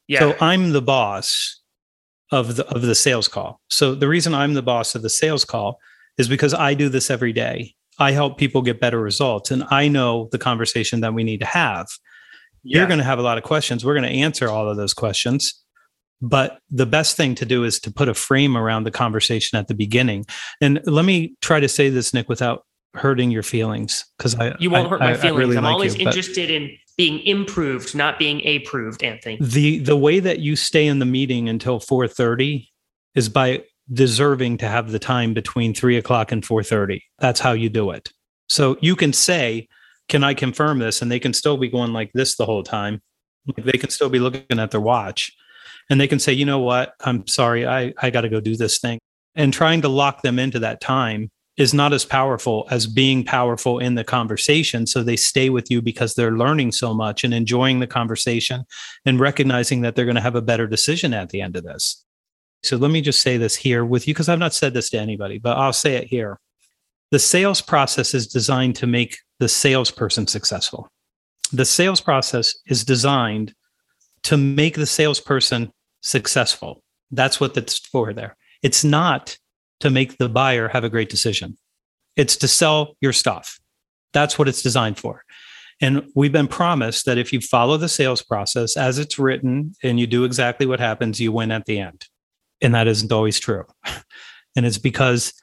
Yeah. 0.07 0.19
so 0.19 0.35
i'm 0.41 0.71
the 0.71 0.81
boss 0.81 1.61
of 2.31 2.55
the 2.55 2.67
of 2.69 2.81
the 2.81 2.95
sales 2.95 3.27
call. 3.27 3.61
So 3.69 3.93
the 3.93 4.07
reason 4.07 4.33
i'm 4.33 4.55
the 4.55 4.63
boss 4.63 4.95
of 4.95 5.03
the 5.03 5.09
sales 5.09 5.45
call 5.45 5.77
is 6.17 6.27
because 6.27 6.55
i 6.55 6.73
do 6.73 6.89
this 6.89 7.11
every 7.11 7.31
day 7.31 7.75
I 7.99 8.11
help 8.11 8.37
people 8.37 8.61
get 8.61 8.79
better 8.79 8.99
results. 8.99 9.51
And 9.51 9.63
I 9.69 9.87
know 9.87 10.29
the 10.31 10.37
conversation 10.37 11.01
that 11.01 11.13
we 11.13 11.23
need 11.23 11.39
to 11.41 11.45
have. 11.45 11.87
Yeah. 12.63 12.79
You're 12.79 12.87
going 12.87 12.99
to 12.99 13.05
have 13.05 13.19
a 13.19 13.23
lot 13.23 13.37
of 13.37 13.43
questions. 13.43 13.85
We're 13.85 13.93
going 13.93 14.11
to 14.11 14.19
answer 14.19 14.49
all 14.49 14.69
of 14.69 14.77
those 14.77 14.93
questions. 14.93 15.63
But 16.21 16.59
the 16.69 16.85
best 16.85 17.17
thing 17.17 17.35
to 17.35 17.45
do 17.45 17.65
is 17.65 17.79
to 17.81 17.91
put 17.91 18.07
a 18.07 18.13
frame 18.13 18.55
around 18.55 18.85
the 18.85 18.91
conversation 18.91 19.59
at 19.59 19.67
the 19.67 19.73
beginning. 19.73 20.25
And 20.61 20.79
let 20.85 21.03
me 21.03 21.35
try 21.41 21.59
to 21.59 21.67
say 21.67 21.89
this, 21.89 22.13
Nick, 22.13 22.29
without 22.29 22.65
hurting 22.95 23.31
your 23.31 23.43
feelings, 23.43 24.05
because 24.17 24.35
I 24.39 24.55
you 24.59 24.69
won't 24.69 24.87
I, 24.87 24.89
hurt 24.89 24.99
my 25.01 25.11
I, 25.11 25.15
feelings. 25.15 25.39
really 25.39 25.57
I'm 25.57 25.63
like 25.63 25.73
always 25.73 25.97
you, 25.97 26.07
interested 26.07 26.49
in 26.49 26.77
being 26.95 27.19
improved, 27.25 27.95
not 27.95 28.19
being 28.19 28.45
approved, 28.47 29.03
Anthony. 29.03 29.37
The 29.41 29.79
the 29.79 29.97
way 29.97 30.19
that 30.19 30.39
you 30.39 30.55
stay 30.55 30.87
in 30.87 30.99
the 30.99 31.05
meeting 31.05 31.49
until 31.49 31.79
4:30 31.79 32.67
is 33.15 33.27
by 33.27 33.63
deserving 33.91 34.57
to 34.57 34.67
have 34.67 34.91
the 34.91 34.99
time 34.99 35.33
between 35.33 35.73
three 35.73 35.97
o'clock 35.97 36.31
and 36.31 36.43
4.30 36.43 37.01
that's 37.19 37.39
how 37.39 37.51
you 37.51 37.69
do 37.69 37.91
it. 37.91 38.11
So 38.47 38.77
you 38.81 38.95
can 38.95 39.13
say 39.13 39.67
can 40.09 40.23
i 40.23 40.33
confirm 40.33 40.79
this? 40.79 41.01
And 41.01 41.11
they 41.11 41.19
can 41.19 41.33
still 41.33 41.57
be 41.57 41.69
going 41.69 41.93
like 41.93 42.11
this 42.13 42.35
the 42.35 42.45
whole 42.45 42.63
time. 42.63 43.01
They 43.57 43.77
can 43.77 43.89
still 43.89 44.09
be 44.09 44.19
looking 44.19 44.59
at 44.59 44.71
their 44.71 44.81
watch. 44.81 45.31
And 45.89 45.99
they 45.99 46.07
can 46.07 46.19
say 46.19 46.33
you 46.33 46.45
know 46.45 46.59
what? 46.59 46.93
I'm 47.01 47.25
sorry. 47.27 47.65
I, 47.65 47.93
I 48.01 48.09
got 48.09 48.21
to 48.21 48.29
go 48.29 48.39
do 48.39 48.55
this 48.55 48.79
thing. 48.79 48.99
And 49.35 49.53
trying 49.53 49.81
to 49.81 49.89
lock 49.89 50.21
them 50.21 50.39
into 50.39 50.59
that 50.59 50.81
time 50.81 51.31
is 51.57 51.73
not 51.73 51.93
as 51.93 52.03
powerful 52.03 52.67
as 52.71 52.87
being 52.87 53.23
powerful 53.23 53.79
in 53.79 53.95
the 53.95 54.03
conversation. 54.03 54.87
So 54.87 55.03
they 55.03 55.15
stay 55.15 55.49
with 55.49 55.69
you 55.69 55.81
because 55.81 56.15
they're 56.15 56.37
learning 56.37 56.71
so 56.71 56.93
much 56.93 57.23
and 57.23 57.33
enjoying 57.33 57.79
the 57.79 57.87
conversation 57.87 58.65
and 59.05 59.19
recognizing 59.19 59.81
that 59.81 59.95
they're 59.95 60.05
going 60.05 60.15
to 60.15 60.21
have 60.21 60.35
a 60.35 60.41
better 60.41 60.67
decision 60.67 61.13
at 61.13 61.29
the 61.29 61.41
end 61.41 61.55
of 61.55 61.63
this. 61.63 62.03
So 62.63 62.77
let 62.77 62.91
me 62.91 63.01
just 63.01 63.21
say 63.21 63.37
this 63.37 63.55
here 63.55 63.83
with 63.83 64.07
you 64.07 64.13
because 64.13 64.29
I've 64.29 64.39
not 64.39 64.53
said 64.53 64.73
this 64.73 64.89
to 64.91 64.99
anybody, 64.99 65.37
but 65.37 65.57
I'll 65.57 65.73
say 65.73 65.95
it 65.95 66.07
here. 66.07 66.39
The 67.11 67.19
sales 67.19 67.61
process 67.61 68.13
is 68.13 68.27
designed 68.27 68.75
to 68.77 68.87
make 68.87 69.17
the 69.39 69.49
salesperson 69.49 70.27
successful. 70.27 70.89
The 71.51 71.65
sales 71.65 72.01
process 72.01 72.55
is 72.65 72.85
designed 72.85 73.53
to 74.23 74.37
make 74.37 74.75
the 74.75 74.85
salesperson 74.85 75.71
successful. 76.01 76.81
That's 77.11 77.39
what 77.39 77.53
that's 77.53 77.79
for 77.79 78.13
there. 78.13 78.35
It's 78.63 78.83
not 78.83 79.37
to 79.81 79.89
make 79.89 80.17
the 80.17 80.29
buyer 80.29 80.69
have 80.69 80.85
a 80.85 80.89
great 80.89 81.09
decision. 81.09 81.57
It's 82.15 82.37
to 82.37 82.47
sell 82.47 82.95
your 83.01 83.13
stuff. 83.13 83.59
That's 84.13 84.39
what 84.39 84.47
it's 84.47 84.61
designed 84.61 84.97
for. 84.97 85.23
And 85.81 86.09
we've 86.15 86.31
been 86.31 86.47
promised 86.47 87.05
that 87.05 87.17
if 87.17 87.33
you 87.33 87.41
follow 87.41 87.77
the 87.77 87.89
sales 87.89 88.21
process 88.21 88.77
as 88.77 88.99
it's 88.99 89.19
written 89.19 89.75
and 89.83 89.99
you 89.99 90.07
do 90.07 90.23
exactly 90.23 90.65
what 90.65 90.79
happens, 90.79 91.19
you 91.19 91.31
win 91.31 91.51
at 91.51 91.65
the 91.65 91.79
end. 91.79 92.05
And 92.63 92.73
that 92.73 92.87
isn't 92.87 93.11
always 93.11 93.39
true. 93.39 93.65
And 94.55 94.65
it's 94.65 94.79
because 94.79 95.33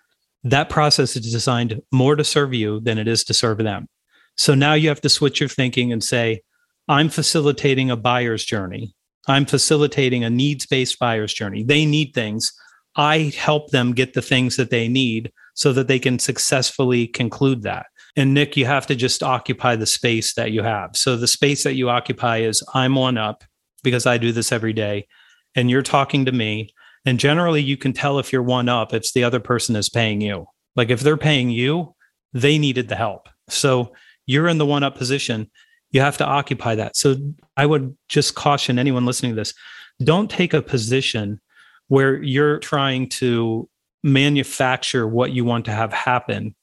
that 0.43 0.71
process 0.71 1.15
is 1.17 1.33
designed 1.33 1.81
more 1.93 2.17
to 2.17 2.25
serve 2.25 2.55
you 2.55 2.81
than 2.81 2.99
it 2.99 3.07
is 3.07 3.23
to 3.25 3.35
serve 3.35 3.59
them. 3.59 3.89
So 4.37 4.55
now 4.55 4.75
you 4.75 4.89
have 4.89 5.03
to 5.03 5.09
switch 5.09 5.39
your 5.39 5.49
thinking 5.49 5.93
and 5.93 6.03
say, 6.03 6.41
I'm 6.89 7.11
facilitating 7.11 7.91
a 7.91 7.97
buyer's 7.97 8.45
journey. 8.45 8.95
I'm 9.29 9.45
facilitating 9.45 10.25
a 10.25 10.31
needs 10.31 10.65
based 10.65 10.99
buyer's 10.99 11.35
journey. 11.35 11.63
They 11.63 11.85
need 11.85 12.15
things. 12.15 12.53
I 12.97 13.33
help 13.37 13.71
them 13.71 13.93
get 13.93 14.15
the 14.15 14.23
things 14.23 14.57
that 14.57 14.71
they 14.71 14.89
need 14.89 15.31
so 15.55 15.73
that 15.75 15.89
they 15.89 15.99
can 15.99 16.19
successfully 16.19 17.07
conclude 17.07 17.63
that. 17.63 17.87
And 18.17 18.33
Nick, 18.33 18.57
you 18.57 18.67
have 18.67 18.87
to 18.87 18.97
just 18.97 19.23
occupy 19.23 19.77
the 19.77 19.87
space 19.87 20.35
that 20.35 20.53
you 20.53 20.63
have. 20.63 20.97
So 20.97 21.17
the 21.17 21.29
space 21.29 21.63
that 21.65 21.75
you 21.75 21.91
occupy 21.91 22.39
is 22.39 22.65
I'm 22.75 22.95
one 22.95 23.19
up 23.19 23.45
because 23.85 24.07
I 24.07 24.19
do 24.19 24.33
this 24.33 24.53
every 24.53 24.73
day. 24.73 25.07
And 25.55 25.71
you're 25.71 25.83
talking 25.83 26.25
to 26.25 26.33
me. 26.33 26.73
And 27.05 27.19
generally, 27.19 27.63
you 27.63 27.77
can 27.77 27.93
tell 27.93 28.19
if 28.19 28.33
you're 28.33 28.43
one 28.43 28.69
up 28.69 28.93
if 28.93 29.13
the 29.13 29.25
other 29.25 29.41
person 29.41 29.77
is 29.77 29.89
paying 29.89 30.21
you. 30.21 30.47
Like 30.77 30.91
if 30.91 31.01
they're 31.01 31.17
paying 31.17 31.51
you, 31.51 31.95
they 32.33 32.59
needed 32.59 32.89
the 32.89 32.97
help. 32.97 33.29
So 33.49 33.93
you're 34.27 34.49
in 34.49 34.59
the 34.59 34.67
one 34.67 34.83
up 34.83 34.97
position. 34.97 35.51
You 35.91 36.03
have 36.03 36.19
to 36.19 36.27
occupy 36.27 36.77
that. 36.77 36.97
So 36.97 37.17
I 37.57 37.67
would 37.67 37.97
just 38.09 38.35
caution 38.35 38.79
anyone 38.79 39.07
listening 39.07 39.33
to 39.33 39.37
this 39.37 39.55
don't 40.03 40.31
take 40.31 40.55
a 40.55 40.63
position 40.63 41.41
where 41.89 42.23
you're 42.23 42.59
trying 42.59 43.09
to 43.09 43.69
manufacture 44.03 45.07
what 45.07 45.33
you 45.33 45.45
want 45.45 45.67
to 45.67 45.73
have 45.73 45.93
happen 45.93 46.55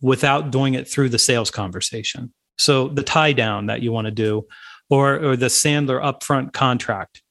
without 0.00 0.52
doing 0.52 0.74
it 0.74 0.88
through 0.88 1.08
the 1.08 1.18
sales 1.18 1.50
conversation. 1.50 2.32
So 2.56 2.88
the 2.88 3.02
tie 3.02 3.32
down 3.32 3.66
that 3.66 3.82
you 3.82 3.92
want 3.92 4.04
to 4.06 4.10
do, 4.10 4.46
or, 4.90 5.16
or 5.16 5.36
the 5.36 5.46
Sandler 5.46 6.02
upfront 6.02 6.52
contract. 6.52 7.22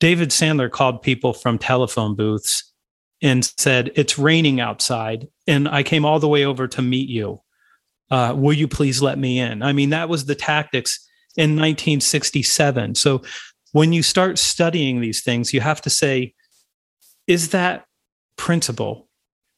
David 0.00 0.30
Sandler 0.30 0.70
called 0.70 1.02
people 1.02 1.32
from 1.32 1.58
telephone 1.58 2.16
booths 2.16 2.72
and 3.22 3.44
said, 3.58 3.92
It's 3.94 4.18
raining 4.18 4.60
outside, 4.60 5.28
and 5.46 5.68
I 5.68 5.82
came 5.82 6.04
all 6.04 6.18
the 6.18 6.28
way 6.28 6.44
over 6.44 6.66
to 6.66 6.82
meet 6.82 7.08
you. 7.08 7.42
Uh, 8.10 8.34
will 8.36 8.54
you 8.54 8.66
please 8.66 9.00
let 9.00 9.18
me 9.18 9.38
in? 9.38 9.62
I 9.62 9.72
mean, 9.72 9.90
that 9.90 10.08
was 10.08 10.24
the 10.24 10.34
tactics 10.34 10.98
in 11.36 11.50
1967. 11.50 12.96
So 12.96 13.22
when 13.72 13.92
you 13.92 14.02
start 14.02 14.38
studying 14.38 15.00
these 15.00 15.22
things, 15.22 15.54
you 15.54 15.60
have 15.60 15.80
to 15.82 15.90
say, 15.90 16.34
is 17.26 17.50
that 17.50 17.84
principle 18.36 19.08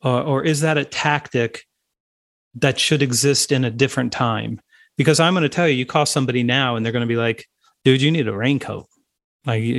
uh, 0.05 0.23
or 0.23 0.45
is 0.45 0.61
that 0.61 0.77
a 0.77 0.85
tactic 0.85 1.65
that 2.55 2.79
should 2.79 3.01
exist 3.01 3.53
in 3.53 3.65
a 3.65 3.71
different 3.71 4.13
time? 4.13 4.61
Because 4.99 5.19
I'm 5.19 5.33
going 5.33 5.43
to 5.43 5.49
tell 5.49 5.67
you, 5.67 5.75
you 5.75 5.87
call 5.87 6.05
somebody 6.05 6.43
now 6.43 6.77
and 6.77 6.85
they're 6.85 6.93
going 6.93 7.01
to 7.01 7.07
be 7.07 7.17
like, 7.17 7.47
dude, 7.85 8.03
you 8.03 8.11
need 8.11 8.29
a 8.29 8.37
raincoat. 8.37 8.87
Like 9.45 9.63
you, 9.63 9.75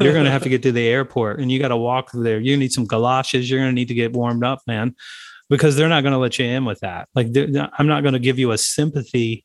you're 0.00 0.12
going 0.12 0.24
to 0.24 0.30
have 0.30 0.42
to 0.44 0.48
get 0.48 0.62
to 0.62 0.72
the 0.72 0.86
airport 0.86 1.40
and 1.40 1.52
you 1.52 1.58
got 1.58 1.68
to 1.68 1.76
walk 1.76 2.10
there. 2.14 2.40
You 2.40 2.56
need 2.56 2.72
some 2.72 2.86
galoshes. 2.86 3.50
You're 3.50 3.60
going 3.60 3.70
to 3.70 3.74
need 3.74 3.88
to 3.88 3.94
get 3.94 4.12
warmed 4.12 4.44
up, 4.44 4.60
man, 4.66 4.94
because 5.50 5.76
they're 5.76 5.88
not 5.88 6.02
going 6.02 6.12
to 6.12 6.18
let 6.18 6.38
you 6.38 6.46
in 6.46 6.64
with 6.64 6.80
that. 6.80 7.08
Like 7.14 7.28
I'm 7.78 7.86
not 7.86 8.02
going 8.02 8.14
to 8.14 8.18
give 8.18 8.38
you 8.38 8.52
a 8.52 8.58
sympathy 8.58 9.44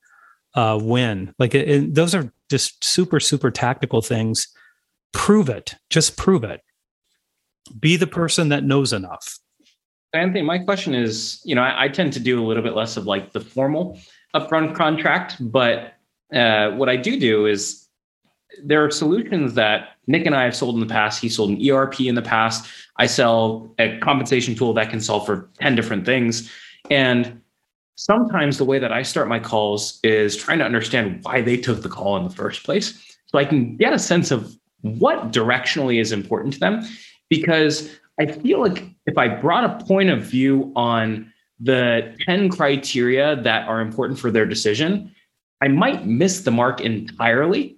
uh, 0.53 0.79
win. 0.81 1.33
Like 1.37 1.51
those 1.51 2.15
are 2.15 2.31
just 2.49 2.83
super, 2.83 3.19
super 3.19 3.51
tactical 3.51 4.01
things. 4.01 4.47
Prove 5.11 5.49
it. 5.49 5.75
Just 5.89 6.15
prove 6.15 6.43
it. 6.43 6.61
Be 7.79 7.97
the 7.97 8.07
person 8.07 8.49
that 8.49 8.63
knows 8.63 8.93
enough. 8.93 9.39
Anthony, 10.13 10.41
my 10.41 10.59
question 10.59 10.95
is, 10.95 11.41
you 11.43 11.53
know, 11.53 11.61
I, 11.61 11.83
I, 11.83 11.87
tend 11.89 12.13
to 12.13 12.19
do 12.19 12.41
a 12.41 12.45
little 12.45 12.63
bit 12.63 12.73
less 12.73 12.95
of 12.95 13.05
like 13.05 13.33
the 13.33 13.41
formal 13.41 13.99
upfront 14.33 14.73
contract, 14.73 15.35
but 15.39 15.93
uh, 16.33 16.71
what 16.71 16.87
I 16.87 16.95
do 16.95 17.19
do 17.19 17.45
is 17.45 17.86
there 18.63 18.83
are 18.83 18.91
solutions 18.91 19.53
that 19.55 19.89
Nick 20.07 20.25
and 20.25 20.35
I 20.35 20.43
have 20.43 20.55
sold 20.55 20.75
in 20.75 20.81
the 20.81 20.91
past. 20.91 21.21
He 21.21 21.29
sold 21.29 21.51
an 21.51 21.69
ERP 21.69 22.01
in 22.01 22.15
the 22.15 22.21
past. 22.21 22.69
I 22.97 23.05
sell 23.05 23.73
a 23.79 23.97
compensation 23.99 24.55
tool 24.55 24.73
that 24.73 24.89
can 24.89 25.01
solve 25.01 25.25
for 25.25 25.49
10 25.59 25.75
different 25.75 26.05
things. 26.05 26.51
And 26.89 27.41
sometimes 27.95 28.57
the 28.57 28.65
way 28.65 28.79
that 28.79 28.91
I 28.91 29.01
start 29.01 29.27
my 29.27 29.39
calls 29.39 29.99
is 30.03 30.35
trying 30.35 30.59
to 30.59 30.65
understand 30.65 31.19
why 31.23 31.41
they 31.41 31.57
took 31.57 31.81
the 31.81 31.89
call 31.89 32.17
in 32.17 32.23
the 32.23 32.33
first 32.33 32.63
place. 32.63 33.17
So 33.25 33.37
I 33.37 33.45
can 33.45 33.75
get 33.75 33.93
a 33.93 33.99
sense 33.99 34.31
of 34.31 34.55
what 34.81 35.31
directionally 35.31 35.99
is 35.99 36.11
important 36.11 36.53
to 36.53 36.59
them. 36.59 36.83
Because 37.29 37.97
I 38.19 38.25
feel 38.25 38.61
like 38.61 38.85
if 39.05 39.17
I 39.17 39.27
brought 39.27 39.63
a 39.63 39.85
point 39.85 40.09
of 40.09 40.23
view 40.23 40.71
on 40.75 41.31
the 41.59 42.15
10 42.25 42.49
criteria 42.49 43.35
that 43.41 43.67
are 43.67 43.81
important 43.81 44.19
for 44.19 44.31
their 44.31 44.45
decision, 44.45 45.13
I 45.61 45.67
might 45.67 46.05
miss 46.05 46.41
the 46.41 46.51
mark 46.51 46.81
entirely. 46.81 47.76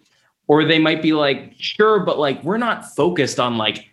Or 0.49 0.65
they 0.65 0.79
might 0.79 1.03
be 1.03 1.13
like, 1.13 1.53
sure, 1.57 1.99
but 1.99 2.17
like 2.17 2.43
we're 2.43 2.57
not 2.57 2.93
focused 2.95 3.39
on 3.39 3.57
like 3.57 3.87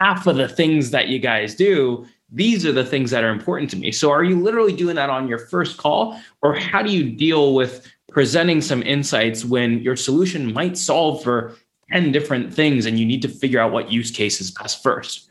half 0.00 0.26
of 0.28 0.36
the 0.36 0.48
things 0.48 0.90
that 0.92 1.08
you 1.08 1.18
guys 1.18 1.56
do. 1.56 2.06
These 2.30 2.64
are 2.64 2.72
the 2.72 2.84
things 2.84 3.10
that 3.10 3.24
are 3.24 3.30
important 3.30 3.70
to 3.70 3.76
me. 3.76 3.90
So 3.90 4.10
are 4.12 4.22
you 4.22 4.40
literally 4.40 4.72
doing 4.72 4.94
that 4.96 5.10
on 5.10 5.26
your 5.26 5.38
first 5.38 5.76
call? 5.78 6.18
Or 6.42 6.54
how 6.54 6.82
do 6.82 6.92
you 6.92 7.10
deal 7.10 7.54
with 7.54 7.86
presenting 8.08 8.60
some 8.60 8.84
insights 8.84 9.44
when 9.44 9.80
your 9.80 9.96
solution 9.96 10.52
might 10.52 10.78
solve 10.78 11.24
for 11.24 11.56
10 11.92 12.12
different 12.12 12.54
things 12.54 12.86
and 12.86 12.98
you 12.98 13.04
need 13.04 13.22
to 13.22 13.28
figure 13.28 13.58
out 13.58 13.72
what 13.72 13.90
use 13.90 14.12
case 14.12 14.40
is 14.40 14.52
best 14.52 14.82
first? 14.84 15.28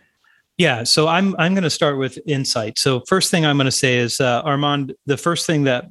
Yeah, 0.57 0.83
so 0.83 1.07
I'm 1.07 1.35
I'm 1.37 1.53
going 1.53 1.63
to 1.63 1.69
start 1.69 1.97
with 1.97 2.17
insight. 2.25 2.79
So 2.79 3.01
first 3.07 3.29
thing 3.29 3.45
I'm 3.45 3.57
going 3.57 3.65
to 3.65 3.71
say 3.71 3.97
is 3.97 4.21
uh, 4.21 4.41
Armand, 4.45 4.95
the 5.05 5.17
first 5.17 5.45
thing 5.45 5.65
that 5.65 5.89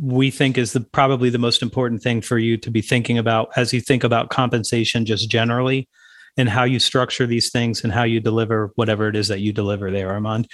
we 0.00 0.30
think 0.30 0.58
is 0.58 0.72
the 0.72 0.80
probably 0.80 1.30
the 1.30 1.38
most 1.38 1.62
important 1.62 2.02
thing 2.02 2.20
for 2.20 2.38
you 2.38 2.56
to 2.56 2.70
be 2.70 2.82
thinking 2.82 3.18
about 3.18 3.50
as 3.56 3.72
you 3.72 3.80
think 3.80 4.02
about 4.02 4.30
compensation 4.30 5.04
just 5.04 5.30
generally 5.30 5.88
and 6.36 6.48
how 6.48 6.64
you 6.64 6.78
structure 6.78 7.26
these 7.26 7.50
things 7.50 7.82
and 7.82 7.92
how 7.92 8.02
you 8.02 8.20
deliver 8.20 8.72
whatever 8.74 9.08
it 9.08 9.16
is 9.16 9.28
that 9.28 9.40
you 9.40 9.52
deliver 9.52 9.90
there, 9.90 10.10
Armand. 10.10 10.48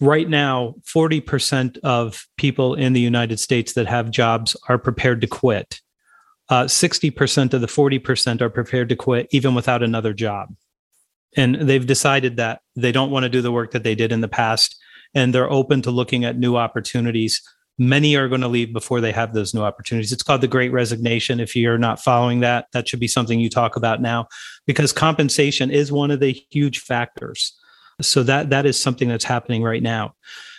Right 0.00 0.28
now, 0.28 0.76
40% 0.86 1.78
of 1.80 2.26
people 2.38 2.74
in 2.74 2.94
the 2.94 3.00
United 3.00 3.38
States 3.38 3.74
that 3.74 3.86
have 3.86 4.10
jobs 4.10 4.56
are 4.68 4.78
prepared 4.78 5.20
to 5.20 5.26
quit. 5.26 5.80
Uh, 6.48 6.64
60% 6.64 7.52
of 7.52 7.60
the 7.60 7.66
40% 7.66 8.40
are 8.40 8.48
prepared 8.48 8.88
to 8.88 8.96
quit 8.96 9.28
even 9.30 9.54
without 9.54 9.82
another 9.82 10.14
job 10.14 10.48
and 11.36 11.54
they've 11.56 11.86
decided 11.86 12.36
that 12.36 12.60
they 12.76 12.92
don't 12.92 13.10
want 13.10 13.24
to 13.24 13.28
do 13.28 13.42
the 13.42 13.52
work 13.52 13.72
that 13.72 13.84
they 13.84 13.94
did 13.94 14.12
in 14.12 14.20
the 14.20 14.28
past 14.28 14.76
and 15.14 15.34
they're 15.34 15.50
open 15.50 15.82
to 15.82 15.90
looking 15.90 16.24
at 16.24 16.38
new 16.38 16.56
opportunities 16.56 17.42
many 17.80 18.14
are 18.14 18.28
going 18.28 18.42
to 18.42 18.48
leave 18.48 18.74
before 18.74 19.00
they 19.00 19.10
have 19.10 19.32
those 19.32 19.54
new 19.54 19.62
opportunities. 19.62 20.12
It's 20.12 20.22
called 20.22 20.42
the 20.42 20.46
great 20.46 20.70
resignation. 20.70 21.40
If 21.40 21.56
you're 21.56 21.78
not 21.78 21.98
following 21.98 22.40
that 22.40 22.66
that 22.72 22.86
should 22.86 23.00
be 23.00 23.08
something 23.08 23.40
you 23.40 23.48
talk 23.48 23.74
about 23.74 24.02
now 24.02 24.28
because 24.66 24.92
compensation 24.92 25.70
is 25.70 25.90
one 25.90 26.10
of 26.10 26.20
the 26.20 26.38
huge 26.50 26.80
factors. 26.80 27.58
So 28.02 28.22
that 28.24 28.50
that 28.50 28.66
is 28.66 28.80
something 28.80 29.08
that's 29.08 29.24
happening 29.24 29.62
right 29.62 29.82
now. 29.82 30.14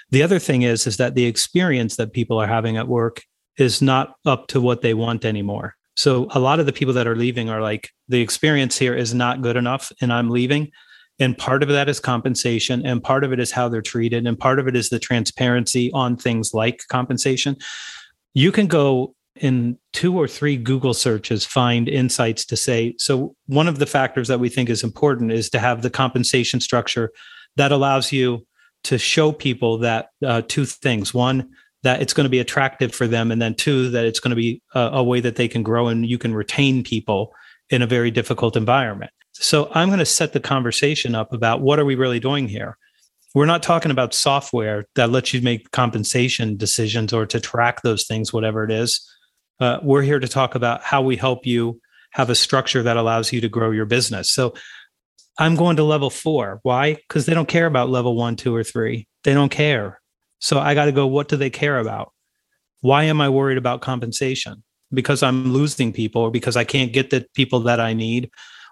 The 0.10 0.24
other 0.24 0.39
thing 0.39 0.63
is 0.63 0.88
is 0.88 0.98
that 0.98 1.13
the 1.13 1.26
experience 1.26 1.96
that 1.98 2.12
people 2.12 2.39
are 2.39 2.48
having 2.48 2.76
at 2.76 2.88
work 2.88 3.22
is 3.56 3.84
not 3.84 4.15
up 4.26 4.48
to 4.48 4.60
what 4.60 4.82
they 4.82 4.96
want 4.96 5.24
anymore. 5.24 5.76
So 5.96 6.28
a 6.32 6.39
lot 6.39 6.60
of 6.60 6.65
the 6.65 6.74
people 6.74 6.96
that 6.96 7.06
are 7.06 7.15
leaving 7.15 7.52
are 7.52 7.62
like, 7.62 7.91
the 8.08 8.22
experience 8.22 8.80
here 8.80 8.96
is 8.96 9.13
not 9.13 9.43
good 9.43 9.58
enough 9.58 9.91
and 10.02 10.12
I'm 10.12 10.32
leaving. 10.32 10.72
And 11.22 11.38
part 11.38 11.62
of 11.62 11.70
that 11.70 11.88
is 11.88 12.00
compensation, 12.00 12.86
and 12.86 13.02
part 13.02 13.24
of 13.24 13.32
it 13.32 13.40
is 13.40 13.52
how 13.52 13.70
they're 13.70 13.82
treated, 13.82 14.26
and 14.26 14.38
part 14.38 14.60
of 14.60 14.68
it 14.68 14.76
is 14.76 14.90
the 14.90 15.00
transparency 15.00 15.92
on 15.94 16.18
things 16.18 16.54
like 16.54 16.82
compensation. 16.90 17.56
You 18.34 18.52
can 18.52 18.66
go 18.66 19.14
in 19.36 19.78
two 19.94 20.18
or 20.18 20.28
three 20.28 20.58
Google 20.58 20.96
searches, 20.96 21.46
find 21.46 21.88
insights 21.88 22.44
to 22.46 22.58
say, 22.58 22.96
so 22.98 23.36
one 23.46 23.68
of 23.68 23.80
the 23.80 23.86
factors 23.86 24.28
that 24.28 24.40
we 24.40 24.50
think 24.50 24.70
is 24.70 24.84
important 24.84 25.32
is 25.32 25.50
to 25.52 25.60
have 25.60 25.84
the 25.84 25.90
compensation 25.90 26.60
structure 26.60 27.12
that 27.56 27.72
allows 27.72 28.12
you 28.12 28.46
to 28.84 28.98
show 28.98 29.32
people 29.32 29.78
that 29.78 30.10
uh, 30.26 30.42
two 30.48 30.66
things. 30.66 31.14
One, 31.14 31.52
that 31.84 32.02
it's 32.02 32.14
going 32.14 32.26
to 32.26 32.30
be 32.30 32.40
attractive 32.40 32.94
for 32.94 33.08
them 33.08 33.32
and 33.32 33.42
then 33.42 33.56
two 33.56 33.90
that 33.92 34.06
it's 34.06 34.20
going 34.20 34.32
to 34.32 34.36
be 34.36 34.62
a, 34.74 34.80
a, 34.80 35.04
way 35.04 35.20
that 35.20 35.36
they 35.36 35.48
can 35.48 35.64
grow 35.64 35.88
and 35.88 36.06
you 36.06 36.18
can 36.18 36.34
retain 36.34 36.84
people 36.84 37.34
in 37.70 37.82
a 37.82 37.88
very 37.88 38.12
difficult 38.12 38.56
environment 38.56 39.12
so 39.34 39.70
i'm 39.74 39.89
going 39.89 40.00
to 40.00 40.06
set 40.06 40.34
the 40.34 40.39
conversation 40.39 41.15
up 41.15 41.34
about 41.34 41.62
what 41.62 41.80
are 41.80 41.86
we 41.86 41.96
really 41.96 42.20
doing 42.20 42.48
here. 42.48 42.78
We're 43.34 43.46
not 43.46 43.63
talking 43.63 43.91
about 43.91 44.13
software 44.13 44.86
that 44.96 45.10
lets 45.10 45.34
you 45.34 45.41
make 45.41 45.72
compensation 45.72 46.58
decisions 46.58 47.13
or 47.13 47.26
to 47.28 47.39
track 47.39 47.82
those 47.82 48.06
things 48.06 48.34
whatever 48.34 48.65
it 48.65 48.72
is. 48.72 49.10
Uh, 49.60 49.80
we're 49.82 50.02
here 50.02 50.20
to 50.20 50.28
talk 50.28 50.56
about 50.56 50.84
how 50.84 51.02
we 51.02 51.15
help 51.15 51.46
you 51.46 51.80
have 52.12 52.30
a 52.30 52.36
structure 52.36 52.84
that 52.84 52.98
allows 52.98 53.32
you 53.32 53.39
to 53.39 53.48
grow 53.48 53.72
your 53.72 53.86
business. 53.86 54.30
So 54.30 54.54
i'm 55.39 55.56
going 55.56 55.78
to 55.78 55.84
level 55.84 56.10
four. 56.10 56.60
Why? 56.63 56.96
Because 56.96 57.26
they 57.26 57.34
don't 57.34 57.48
care 57.48 57.67
about 57.67 57.89
level 57.89 58.15
one 58.15 58.36
two 58.36 58.54
or 58.54 58.65
three. 58.65 59.08
They 59.24 59.34
don't 59.34 59.52
care. 59.52 60.02
So 60.39 60.60
I 60.60 60.74
got 60.74 60.86
to 60.86 60.91
go, 60.91 61.08
what 61.08 61.30
do 61.30 61.38
they 61.38 61.50
care 61.50 61.80
about? 61.80 62.12
Why 62.82 63.04
am 63.06 63.22
I 63.22 63.30
worried 63.30 63.60
about 63.60 63.82
compensation? 63.82 64.63
Because 64.94 65.24
I'm 65.24 65.54
losing 65.54 65.94
people, 65.94 66.24
or 66.24 66.32
because 66.32 66.58
I 66.58 66.65
can't 66.65 66.91
get 66.91 67.12
the 67.12 67.26
people 67.34 67.62
that 67.62 67.80
I 67.80 67.94
need, 67.94 68.30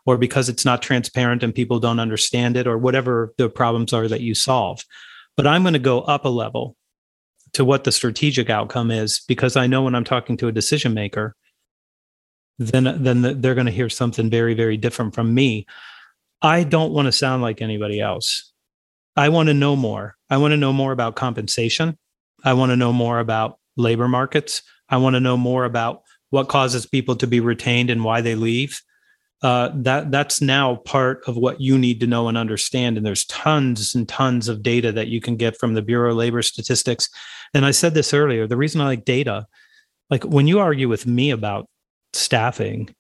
or 0.10 0.17
because 0.17 0.50
it's 0.50 0.65
not 0.65 0.82
transparent 0.82 1.43
and 1.43 1.54
people 1.54 1.80
don't 1.80 2.00
understand 2.00 2.58
it, 2.58 2.65
or 2.65 2.80
whatever 2.80 3.32
the 3.38 3.48
problems 3.48 3.93
are 3.93 4.08
that 4.08 4.22
you 4.22 4.34
solve. 4.34 4.84
But 5.38 5.45
I'm 5.45 5.62
going 5.62 5.74
to 5.74 5.80
go 5.80 6.02
up 6.02 6.26
a 6.26 6.30
level 6.30 6.76
to 7.54 7.63
what 7.63 7.84
the 7.84 7.91
strategic 7.91 8.50
outcome 8.50 8.89
is 8.89 9.22
because 9.28 9.56
I 9.56 9.67
know 9.67 9.84
when 9.84 9.93
I'm 9.93 10.04
talking 10.04 10.36
to 10.38 10.48
a 10.48 10.52
decision 10.52 10.95
maker, 10.95 11.36
then 12.58 13.04
then 13.04 13.39
they're 13.39 13.54
going 13.54 13.67
to 13.67 13.72
hear 13.72 13.88
something 13.88 14.32
very 14.32 14.56
very 14.56 14.78
different 14.78 15.13
from 15.13 15.36
me. 15.36 15.67
I 16.41 16.63
don't 16.63 16.91
want 16.91 17.06
to 17.06 17.12
sound 17.12 17.43
like 17.43 17.62
anybody 17.62 18.02
else. 18.02 18.52
I 19.15 19.30
want 19.30 19.48
to 19.50 19.54
know 19.54 19.76
more. 19.76 20.15
I 20.32 20.38
want 20.38 20.54
to 20.54 20.58
know 20.58 20.74
more 20.74 20.91
about 20.91 21.15
compensation. 21.15 22.00
I 22.43 22.54
want 22.54 22.72
to 22.72 22.76
know 22.76 22.91
more 22.91 23.19
about 23.19 23.60
labor 23.78 24.08
markets. 24.08 24.63
I 24.89 24.98
want 24.98 25.13
to 25.13 25.19
know 25.19 25.38
more 25.38 25.65
about 25.65 26.02
what 26.32 26.50
causes 26.50 26.88
people 26.88 27.15
to 27.17 27.28
be 27.28 27.41
retained 27.41 27.91
and 27.91 28.04
why 28.04 28.22
they 28.22 28.34
leave. 28.34 28.82
Uh, 29.41 29.69
that 29.73 30.12
that's 30.12 30.41
now 30.41 30.75
part 30.75 31.25
of 31.25 31.38
what 31.38 31.62
you 31.62 31.78
need 31.78 32.02
to 32.02 32.08
know 32.08 32.28
and 32.28 32.38
understand. 32.38 32.97
And 32.97 33.06
there's 33.06 33.25
tons 33.25 33.95
and 33.95 34.08
tons 34.08 34.49
of 34.49 34.62
data 34.62 34.91
that 34.91 35.08
you 35.08 35.21
can 35.21 35.38
get 35.38 35.58
from 35.58 35.75
the 35.75 35.82
Bureau 35.82 36.12
of 36.12 36.17
Labor 36.17 36.41
Statistics. 36.41 37.10
And 37.54 37.65
I 37.65 37.71
said 37.71 37.93
this 37.93 38.13
earlier. 38.13 38.47
The 38.47 38.58
reason 38.58 38.82
I 38.82 38.86
like 38.86 39.06
data, 39.06 39.47
like 40.10 40.25
when 40.25 40.47
you 40.47 40.60
argue 40.60 40.89
with 40.89 41.08
me 41.08 41.32
about 41.32 41.69
staffing, 42.12 42.93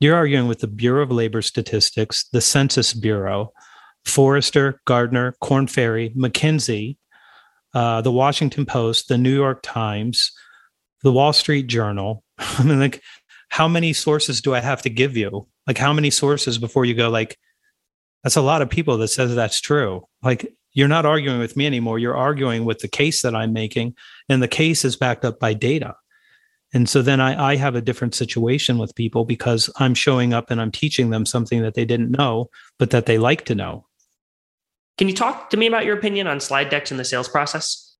you're 0.00 0.14
arguing 0.14 0.46
with 0.46 0.60
the 0.60 0.68
Bureau 0.68 1.02
of 1.02 1.10
Labor 1.10 1.42
Statistics, 1.42 2.28
the 2.28 2.40
Census 2.40 2.94
Bureau, 2.94 3.52
Forrester, 4.04 4.80
Gartner, 4.84 5.34
Korn 5.40 5.66
Ferry, 5.66 6.10
McKinsey, 6.10 6.98
uh, 7.74 8.00
the 8.00 8.12
Washington 8.12 8.64
Post, 8.64 9.08
the 9.08 9.18
New 9.18 9.34
York 9.34 9.60
Times, 9.62 10.32
the 11.02 11.12
Wall 11.12 11.32
Street 11.32 11.66
Journal. 11.66 12.22
I 12.38 12.62
mean, 12.62 12.78
like, 12.78 13.02
how 13.48 13.68
many 13.68 13.92
sources 13.92 14.40
do 14.40 14.54
I 14.54 14.60
have 14.60 14.82
to 14.82 14.90
give 14.90 15.16
you? 15.16 15.46
Like, 15.66 15.78
how 15.78 15.92
many 15.92 16.10
sources 16.10 16.58
before 16.58 16.84
you 16.84 16.94
go, 16.94 17.10
like, 17.10 17.38
that's 18.22 18.36
a 18.36 18.42
lot 18.42 18.62
of 18.62 18.70
people 18.70 18.98
that 18.98 19.08
says 19.08 19.34
that's 19.34 19.60
true. 19.60 20.06
Like, 20.22 20.52
you're 20.72 20.88
not 20.88 21.06
arguing 21.06 21.38
with 21.38 21.56
me 21.56 21.66
anymore. 21.66 21.98
You're 21.98 22.16
arguing 22.16 22.64
with 22.64 22.80
the 22.80 22.88
case 22.88 23.22
that 23.22 23.34
I'm 23.34 23.52
making, 23.52 23.94
and 24.28 24.42
the 24.42 24.48
case 24.48 24.84
is 24.84 24.96
backed 24.96 25.24
up 25.24 25.38
by 25.38 25.54
data. 25.54 25.94
And 26.74 26.88
so 26.88 27.00
then 27.00 27.20
I, 27.20 27.52
I 27.52 27.56
have 27.56 27.74
a 27.74 27.80
different 27.80 28.14
situation 28.14 28.76
with 28.76 28.94
people 28.94 29.24
because 29.24 29.70
I'm 29.76 29.94
showing 29.94 30.34
up 30.34 30.50
and 30.50 30.60
I'm 30.60 30.70
teaching 30.70 31.10
them 31.10 31.24
something 31.24 31.62
that 31.62 31.74
they 31.74 31.86
didn't 31.86 32.10
know, 32.10 32.50
but 32.78 32.90
that 32.90 33.06
they 33.06 33.16
like 33.16 33.46
to 33.46 33.54
know. 33.54 33.86
Can 34.98 35.08
you 35.08 35.14
talk 35.14 35.48
to 35.50 35.56
me 35.56 35.66
about 35.66 35.86
your 35.86 35.96
opinion 35.96 36.26
on 36.26 36.40
slide 36.40 36.68
decks 36.68 36.90
in 36.90 36.98
the 36.98 37.04
sales 37.04 37.28
process? 37.28 37.96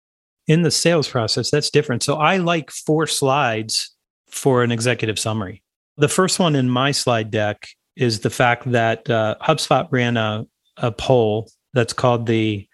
In 0.46 0.62
the 0.62 0.70
sales 0.70 1.08
process, 1.08 1.50
that's 1.50 1.70
different. 1.70 2.02
So 2.02 2.16
I 2.16 2.36
like 2.36 2.70
four 2.70 3.06
slides 3.06 3.94
for 4.30 4.62
an 4.62 4.72
executive 4.72 5.18
summary. 5.18 5.62
The 5.96 6.08
first 6.08 6.38
one 6.38 6.54
in 6.54 6.68
my 6.68 6.92
slide 6.92 7.30
deck 7.30 7.66
is 7.96 8.20
the 8.20 8.30
fact 8.30 8.70
that 8.70 9.08
uh, 9.10 9.34
HubSpot 9.42 9.88
ran 9.90 10.16
a, 10.16 10.46
a 10.76 10.92
poll 10.92 11.50
that's 11.74 11.92
called 11.92 12.26
the 12.26 12.66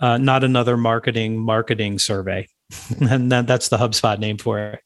uh, 0.00 0.18
Not 0.18 0.44
Another 0.44 0.76
Marketing 0.76 1.38
Marketing 1.38 1.98
Survey. 1.98 2.48
and 3.10 3.30
that, 3.30 3.46
that's 3.46 3.68
the 3.68 3.76
HubSpot 3.76 4.18
name 4.18 4.38
for 4.38 4.58
it. 4.58 4.80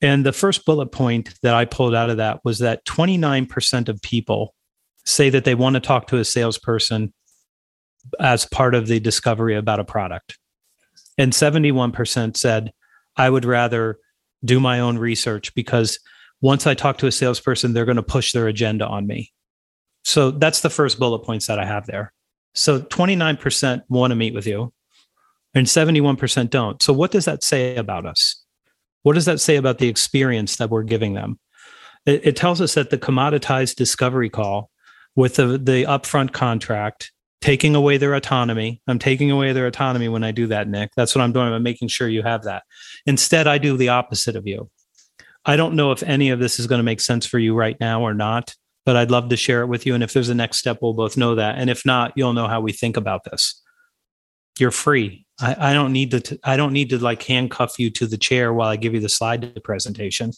And 0.00 0.24
the 0.24 0.32
first 0.32 0.64
bullet 0.64 0.92
point 0.92 1.34
that 1.42 1.54
I 1.54 1.64
pulled 1.64 1.94
out 1.94 2.10
of 2.10 2.18
that 2.18 2.44
was 2.44 2.60
that 2.60 2.84
29% 2.84 3.88
of 3.88 4.00
people 4.02 4.54
say 5.04 5.30
that 5.30 5.44
they 5.44 5.54
want 5.54 5.74
to 5.74 5.80
talk 5.80 6.06
to 6.08 6.18
a 6.18 6.24
salesperson 6.24 7.12
as 8.20 8.44
part 8.44 8.74
of 8.74 8.86
the 8.86 9.00
discovery 9.00 9.56
about 9.56 9.80
a 9.80 9.84
product. 9.84 10.38
And 11.16 11.32
71% 11.32 12.36
said, 12.36 12.72
I 13.16 13.28
would 13.28 13.44
rather 13.44 13.98
do 14.44 14.60
my 14.60 14.80
own 14.80 14.98
research 14.98 15.54
because 15.54 15.98
once 16.40 16.66
I 16.66 16.74
talk 16.74 16.98
to 16.98 17.06
a 17.06 17.12
salesperson, 17.12 17.72
they're 17.72 17.84
going 17.84 17.96
to 17.96 18.02
push 18.02 18.32
their 18.32 18.46
agenda 18.46 18.86
on 18.86 19.06
me. 19.06 19.32
So 20.04 20.30
that's 20.30 20.60
the 20.60 20.70
first 20.70 20.98
bullet 20.98 21.20
points 21.20 21.46
that 21.48 21.58
I 21.58 21.64
have 21.64 21.86
there. 21.86 22.12
So 22.54 22.80
29% 22.80 23.82
want 23.88 24.10
to 24.10 24.14
meet 24.14 24.34
with 24.34 24.46
you 24.46 24.72
and 25.54 25.66
71% 25.66 26.50
don't. 26.50 26.82
So 26.82 26.92
what 26.92 27.10
does 27.10 27.24
that 27.24 27.42
say 27.42 27.76
about 27.76 28.06
us? 28.06 28.42
What 29.02 29.14
does 29.14 29.26
that 29.26 29.40
say 29.40 29.56
about 29.56 29.78
the 29.78 29.88
experience 29.88 30.56
that 30.56 30.70
we're 30.70 30.82
giving 30.82 31.14
them? 31.14 31.38
It, 32.06 32.26
it 32.26 32.36
tells 32.36 32.60
us 32.60 32.74
that 32.74 32.90
the 32.90 32.98
commoditized 32.98 33.76
discovery 33.76 34.30
call 34.30 34.70
with 35.14 35.36
the, 35.36 35.58
the 35.58 35.84
upfront 35.84 36.32
contract, 36.32 37.12
taking 37.40 37.74
away 37.74 37.96
their 37.96 38.14
autonomy. 38.14 38.82
I'm 38.86 38.98
taking 38.98 39.30
away 39.30 39.52
their 39.52 39.66
autonomy 39.66 40.08
when 40.08 40.24
I 40.24 40.32
do 40.32 40.46
that, 40.48 40.68
Nick. 40.68 40.90
That's 40.96 41.14
what 41.14 41.22
I'm 41.22 41.32
doing. 41.32 41.52
I'm 41.52 41.62
making 41.62 41.88
sure 41.88 42.08
you 42.08 42.22
have 42.22 42.44
that. 42.44 42.64
Instead, 43.06 43.46
I 43.46 43.58
do 43.58 43.76
the 43.76 43.90
opposite 43.90 44.36
of 44.36 44.46
you. 44.46 44.70
I 45.44 45.56
don't 45.56 45.76
know 45.76 45.92
if 45.92 46.02
any 46.02 46.30
of 46.30 46.40
this 46.40 46.58
is 46.58 46.66
going 46.66 46.80
to 46.80 46.84
make 46.84 47.00
sense 47.00 47.26
for 47.26 47.38
you 47.38 47.54
right 47.54 47.76
now 47.80 48.02
or 48.02 48.12
not, 48.12 48.54
but 48.84 48.96
I'd 48.96 49.10
love 49.10 49.28
to 49.28 49.36
share 49.36 49.62
it 49.62 49.68
with 49.68 49.86
you. 49.86 49.94
And 49.94 50.02
if 50.02 50.12
there's 50.12 50.28
a 50.28 50.34
next 50.34 50.58
step, 50.58 50.78
we'll 50.82 50.94
both 50.94 51.16
know 51.16 51.36
that. 51.36 51.56
And 51.58 51.70
if 51.70 51.86
not, 51.86 52.12
you'll 52.16 52.32
know 52.32 52.48
how 52.48 52.60
we 52.60 52.72
think 52.72 52.96
about 52.96 53.24
this. 53.24 53.62
You're 54.58 54.72
free. 54.72 55.24
I, 55.40 55.70
I 55.70 55.72
don't 55.72 55.92
need 55.92 56.10
to. 56.10 56.20
T- 56.20 56.38
I 56.42 56.56
don't 56.56 56.72
need 56.72 56.90
to 56.90 56.98
like 56.98 57.22
handcuff 57.22 57.78
you 57.78 57.90
to 57.90 58.06
the 58.06 58.18
chair 58.18 58.52
while 58.52 58.68
I 58.68 58.76
give 58.76 58.92
you 58.92 59.00
the 59.00 59.08
slide 59.08 59.62
presentation. 59.62 60.32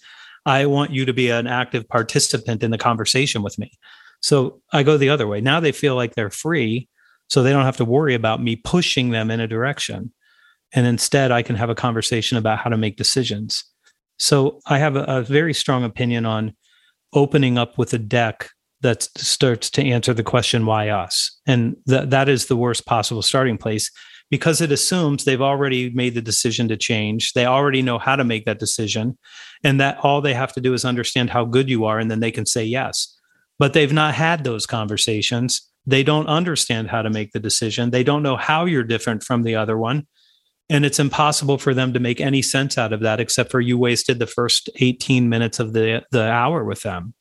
I 0.45 0.67
want 0.67 0.91
you 0.91 1.07
to 1.07 1.13
be 1.13 1.31
an 1.31 1.47
active 1.47 1.89
participant 1.89 2.63
in 2.63 2.71
the 2.71 2.79
conversation 2.79 3.43
with 3.43 3.59
me. 3.59 3.73
So 4.21 4.61
I 4.73 4.83
go 4.83 4.97
the 4.97 5.09
other 5.09 5.27
way. 5.27 5.41
Now 5.41 5.61
they 5.61 5.73
feel 5.73 5.97
like 5.97 6.15
they're 6.15 6.31
free, 6.31 6.89
so 7.29 7.43
they 7.43 7.53
don't 7.53 7.65
have 7.65 7.77
to 7.79 7.85
worry 7.85 8.15
about 8.15 8.43
me 8.43 8.57
pushing 8.57 9.11
them 9.11 9.31
in 9.31 9.41
a 9.41 9.49
direction. 9.49 10.13
And 10.73 10.87
instead, 10.87 11.33
I 11.33 11.43
can 11.43 11.57
have 11.57 11.71
a 11.71 11.75
conversation 11.75 12.39
about 12.39 12.59
how 12.59 12.71
to 12.71 12.77
make 12.77 12.97
decisions. 12.97 13.65
So 14.19 14.61
I 14.67 14.79
have 14.79 14.97
a, 14.97 15.05
a 15.05 15.23
very 15.23 15.55
strong 15.55 15.85
opinion 15.85 16.27
on 16.27 16.55
opening 17.13 17.59
up 17.59 17.79
with 17.79 17.93
a 17.93 17.99
deck 17.99 18.51
that 18.83 19.03
starts 19.17 19.69
to 19.71 19.85
answer 19.85 20.15
the 20.15 20.23
question, 20.23 20.67
why 20.67 20.89
us? 20.89 21.39
And 21.47 21.77
that 21.87 22.11
that 22.11 22.29
is 22.29 22.47
the 22.47 22.57
worst 22.57 22.87
possible 22.87 23.23
starting 23.23 23.59
place 23.59 23.91
because 24.31 24.61
it 24.61 24.73
assumes 24.73 25.25
they've 25.25 25.43
already 25.43 25.91
made 25.91 26.15
the 26.15 26.23
decision 26.23 26.69
to 26.69 26.77
change. 26.77 27.33
They 27.33 27.47
already 27.47 27.83
know 27.83 27.99
how 27.99 28.17
to 28.17 28.25
make 28.25 28.45
that 28.45 28.61
decision. 28.61 29.19
And 29.65 29.81
that 29.81 29.99
all 30.03 30.21
they 30.21 30.35
have 30.35 30.53
to 30.55 30.61
do 30.61 30.73
is 30.73 30.85
understand 30.85 31.31
how 31.31 31.45
good 31.45 31.69
you 31.69 31.85
are, 31.85 31.99
and 31.99 32.11
then 32.11 32.21
they 32.21 32.31
can 32.31 32.47
say 32.47 32.65
yes. 32.65 33.17
But 33.61 33.75
they've 33.75 33.93
not 33.93 34.15
had 34.15 34.43
those 34.43 34.65
conversations. 34.65 35.69
They 35.85 36.03
don't 36.03 36.29
understand 36.29 36.89
how 36.89 37.03
to 37.03 37.11
make 37.11 37.33
the 37.33 37.39
decision. 37.39 37.91
They 37.91 38.03
don't 38.03 38.23
know 38.23 38.39
how 38.39 38.65
you're 38.65 38.83
different 38.83 39.23
from 39.23 39.43
the 39.43 39.55
other 39.55 39.77
one. 39.77 40.07
And 40.71 40.87
it's 40.87 40.99
impossible 40.99 41.59
for 41.59 41.75
them 41.75 41.93
to 41.93 42.01
make 42.01 42.23
any 42.23 42.41
sense 42.41 42.79
out 42.79 42.95
of 42.95 43.01
that, 43.01 43.21
except 43.21 43.51
for 43.51 43.61
you 43.61 43.77
wasted 43.77 44.19
the 44.19 44.27
first 44.27 44.71
18 44.77 45.29
minutes 45.29 45.61
of 45.61 45.75
the, 45.75 46.03
the 46.11 46.23
hour 46.23 46.65
with 46.65 46.81
them. 46.81 47.13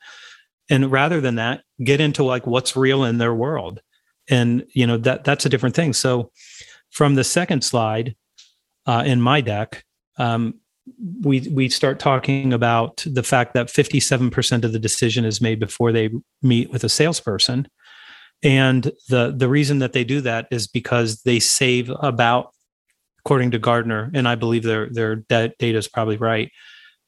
And 0.70 0.90
rather 0.90 1.20
than 1.20 1.36
that, 1.36 1.64
get 1.84 2.00
into 2.00 2.24
like 2.24 2.48
what's 2.48 2.74
real 2.74 3.04
in 3.04 3.18
their 3.18 3.34
world. 3.34 3.82
And 4.30 4.66
you 4.74 4.88
know, 4.88 4.96
that 4.98 5.26
that's 5.26 5.46
a 5.46 5.50
different 5.50 5.76
thing. 5.76 5.92
So 5.92 6.32
from 6.90 7.16
the 7.16 7.26
second 7.26 7.66
slide 7.66 8.16
uh, 8.86 9.04
in 9.06 9.20
my 9.20 9.42
deck, 9.42 9.84
um, 10.18 10.62
we 11.22 11.42
we 11.52 11.70
start 11.70 12.00
talking 12.00 12.54
about 12.54 13.04
the 13.06 13.24
fact 13.24 13.54
that 13.54 13.68
57% 13.68 14.64
of 14.64 14.72
the 14.72 14.80
decision 14.80 15.26
is 15.26 15.42
made 15.42 15.60
before 15.60 15.92
they 15.92 16.10
meet 16.42 16.72
with 16.72 16.84
a 16.84 16.90
salesperson. 16.90 17.68
And 18.42 18.92
the 19.10 19.34
the 19.36 19.50
reason 19.50 19.80
that 19.80 19.94
they 19.94 20.04
do 20.04 20.22
that 20.22 20.48
is 20.52 20.68
because 20.68 21.24
they 21.24 21.40
save 21.40 21.92
about, 22.02 22.52
according 23.20 23.52
to 23.52 23.60
Gartner 23.60 24.10
and 24.14 24.28
I 24.28 24.36
believe 24.36 24.64
their 24.64 24.90
their 24.90 25.18
data 25.18 25.78
is 25.78 25.88
probably 25.88 26.18
right, 26.18 26.52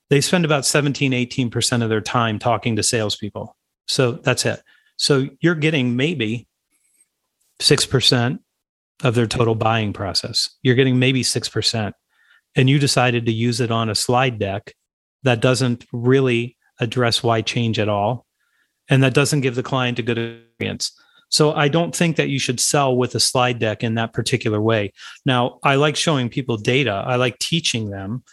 they 0.09 0.21
spend 0.21 0.43
about 0.43 0.65
17, 0.65 1.13
18% 1.13 1.83
of 1.83 1.89
their 1.89 2.01
time 2.01 2.37
talking 2.37 2.75
to 2.75 2.83
salespeople. 2.83 3.55
So 3.87 4.11
that's 4.11 4.45
it. 4.45 4.61
So 4.97 5.29
you're 5.39 5.55
getting 5.55 5.95
maybe 5.95 6.47
6% 7.61 8.39
of 9.03 9.15
their 9.15 9.25
total 9.25 9.55
buying 9.55 9.93
process. 9.93 10.49
You're 10.63 10.75
getting 10.75 10.99
maybe 10.99 11.23
6%. 11.23 11.93
And 12.55 12.69
you 12.69 12.79
decided 12.79 13.25
to 13.25 13.31
use 13.31 13.61
it 13.61 13.71
on 13.71 13.89
a 13.89 13.95
slide 13.95 14.39
deck 14.39 14.73
that 15.23 15.41
doesn't 15.41 15.85
really 15.91 16.57
address 16.79 17.23
why 17.23 17.41
change 17.41 17.79
at 17.79 17.89
all. 17.89 18.25
And 18.89 19.03
that 19.03 19.13
doesn't 19.13 19.41
give 19.41 19.55
the 19.55 19.63
client 19.63 19.99
a 19.99 20.03
good 20.03 20.17
experience. 20.17 20.91
So 21.29 21.53
I 21.53 21.69
don't 21.69 21.95
think 21.95 22.17
that 22.17 22.27
you 22.27 22.39
should 22.39 22.59
sell 22.59 22.95
with 22.95 23.15
a 23.15 23.19
slide 23.19 23.57
deck 23.57 23.83
in 23.83 23.95
that 23.95 24.11
particular 24.11 24.59
way. 24.59 24.91
Now, 25.25 25.59
I 25.63 25.75
like 25.75 25.95
showing 25.95 26.27
people 26.27 26.57
data, 26.57 27.03
I 27.07 27.15
like 27.15 27.39
teaching 27.39 27.89
them, 27.89 28.23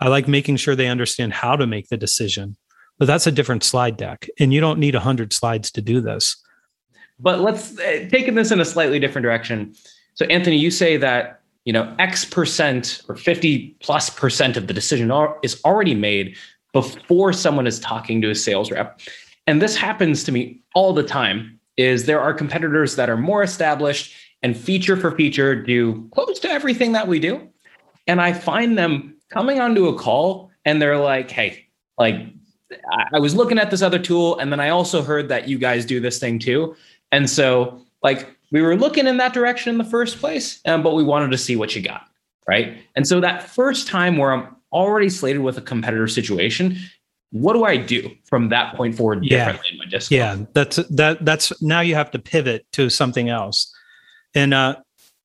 I 0.00 0.08
like 0.08 0.26
making 0.26 0.56
sure 0.56 0.74
they 0.74 0.88
understand 0.88 1.34
how 1.34 1.54
to 1.54 1.68
make 1.68 1.88
the 1.88 1.96
decision. 1.96 2.56
But 2.98 3.06
that's 3.06 3.28
a 3.28 3.32
different 3.32 3.62
slide 3.62 3.96
deck. 3.96 4.28
And 4.40 4.52
you 4.52 4.60
don't 4.60 4.80
need 4.80 4.94
100 4.94 5.32
slides 5.32 5.70
to 5.72 5.80
do 5.80 6.00
this. 6.00 6.36
But 7.20 7.40
let's 7.40 7.78
uh, 7.78 8.08
taking 8.10 8.34
this 8.34 8.50
in 8.50 8.60
a 8.60 8.64
slightly 8.64 8.98
different 8.98 9.24
direction. 9.24 9.74
So, 10.14 10.24
Anthony, 10.26 10.56
you 10.56 10.72
say 10.72 10.96
that 10.96 11.37
you 11.68 11.72
know 11.74 11.94
X 11.98 12.24
percent 12.24 13.02
or 13.10 13.14
50 13.14 13.76
plus 13.80 14.08
percent 14.08 14.56
of 14.56 14.68
the 14.68 14.72
decision 14.72 15.12
is 15.42 15.60
already 15.66 15.94
made 15.94 16.34
before 16.72 17.30
someone 17.34 17.66
is 17.66 17.78
talking 17.78 18.22
to 18.22 18.30
a 18.30 18.34
sales 18.34 18.70
rep. 18.70 18.98
And 19.46 19.60
this 19.60 19.76
happens 19.76 20.24
to 20.24 20.32
me 20.32 20.62
all 20.74 20.94
the 20.94 21.02
time 21.02 21.60
is 21.76 22.06
there 22.06 22.22
are 22.22 22.32
competitors 22.32 22.96
that 22.96 23.10
are 23.10 23.18
more 23.18 23.42
established 23.42 24.14
and 24.42 24.56
feature 24.56 24.96
for 24.96 25.10
feature 25.10 25.54
do 25.54 26.08
close 26.14 26.38
to 26.38 26.48
everything 26.48 26.92
that 26.92 27.06
we 27.06 27.20
do. 27.20 27.46
And 28.06 28.18
I 28.18 28.32
find 28.32 28.78
them 28.78 29.18
coming 29.28 29.60
onto 29.60 29.88
a 29.88 29.98
call 29.98 30.50
and 30.64 30.80
they're 30.80 30.96
like, 30.96 31.30
hey, 31.30 31.66
like 31.98 32.16
I 33.12 33.18
was 33.18 33.34
looking 33.34 33.58
at 33.58 33.70
this 33.70 33.82
other 33.82 33.98
tool 33.98 34.38
and 34.38 34.50
then 34.50 34.58
I 34.58 34.70
also 34.70 35.02
heard 35.02 35.28
that 35.28 35.48
you 35.48 35.58
guys 35.58 35.84
do 35.84 36.00
this 36.00 36.18
thing 36.18 36.38
too. 36.38 36.76
And 37.12 37.28
so 37.28 37.84
like 38.02 38.37
we 38.50 38.62
were 38.62 38.76
looking 38.76 39.06
in 39.06 39.16
that 39.18 39.32
direction 39.32 39.72
in 39.72 39.78
the 39.78 39.84
first 39.84 40.18
place, 40.18 40.60
um, 40.66 40.82
but 40.82 40.94
we 40.94 41.04
wanted 41.04 41.30
to 41.30 41.38
see 41.38 41.56
what 41.56 41.74
you 41.76 41.82
got. 41.82 42.06
Right. 42.46 42.78
And 42.96 43.06
so 43.06 43.20
that 43.20 43.42
first 43.42 43.86
time 43.86 44.16
where 44.16 44.32
I'm 44.32 44.56
already 44.72 45.10
slated 45.10 45.42
with 45.42 45.58
a 45.58 45.60
competitor 45.60 46.08
situation, 46.08 46.78
what 47.30 47.52
do 47.52 47.64
I 47.64 47.76
do 47.76 48.10
from 48.24 48.48
that 48.48 48.74
point 48.74 48.94
forward 48.94 49.24
yeah. 49.24 49.50
in 49.70 49.78
my? 49.78 49.84
Yeah, 50.08 50.44
that's 50.54 50.76
that 50.76 51.24
that's 51.24 51.60
now 51.62 51.80
you 51.80 51.94
have 51.94 52.10
to 52.12 52.18
pivot 52.18 52.66
to 52.72 52.88
something 52.88 53.28
else. 53.28 53.70
And 54.34 54.54
uh 54.54 54.76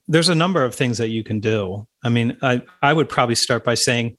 there's 0.09 0.27
a 0.27 0.35
number 0.35 0.65
of 0.65 0.75
things 0.75 0.97
that 0.97 1.09
you 1.09 1.23
can 1.23 1.39
do. 1.39 1.87
I 2.03 2.09
mean, 2.09 2.37
I 2.41 2.61
I 2.81 2.91
would 2.91 3.07
probably 3.07 3.35
start 3.35 3.63
by 3.63 3.75
saying 3.75 4.17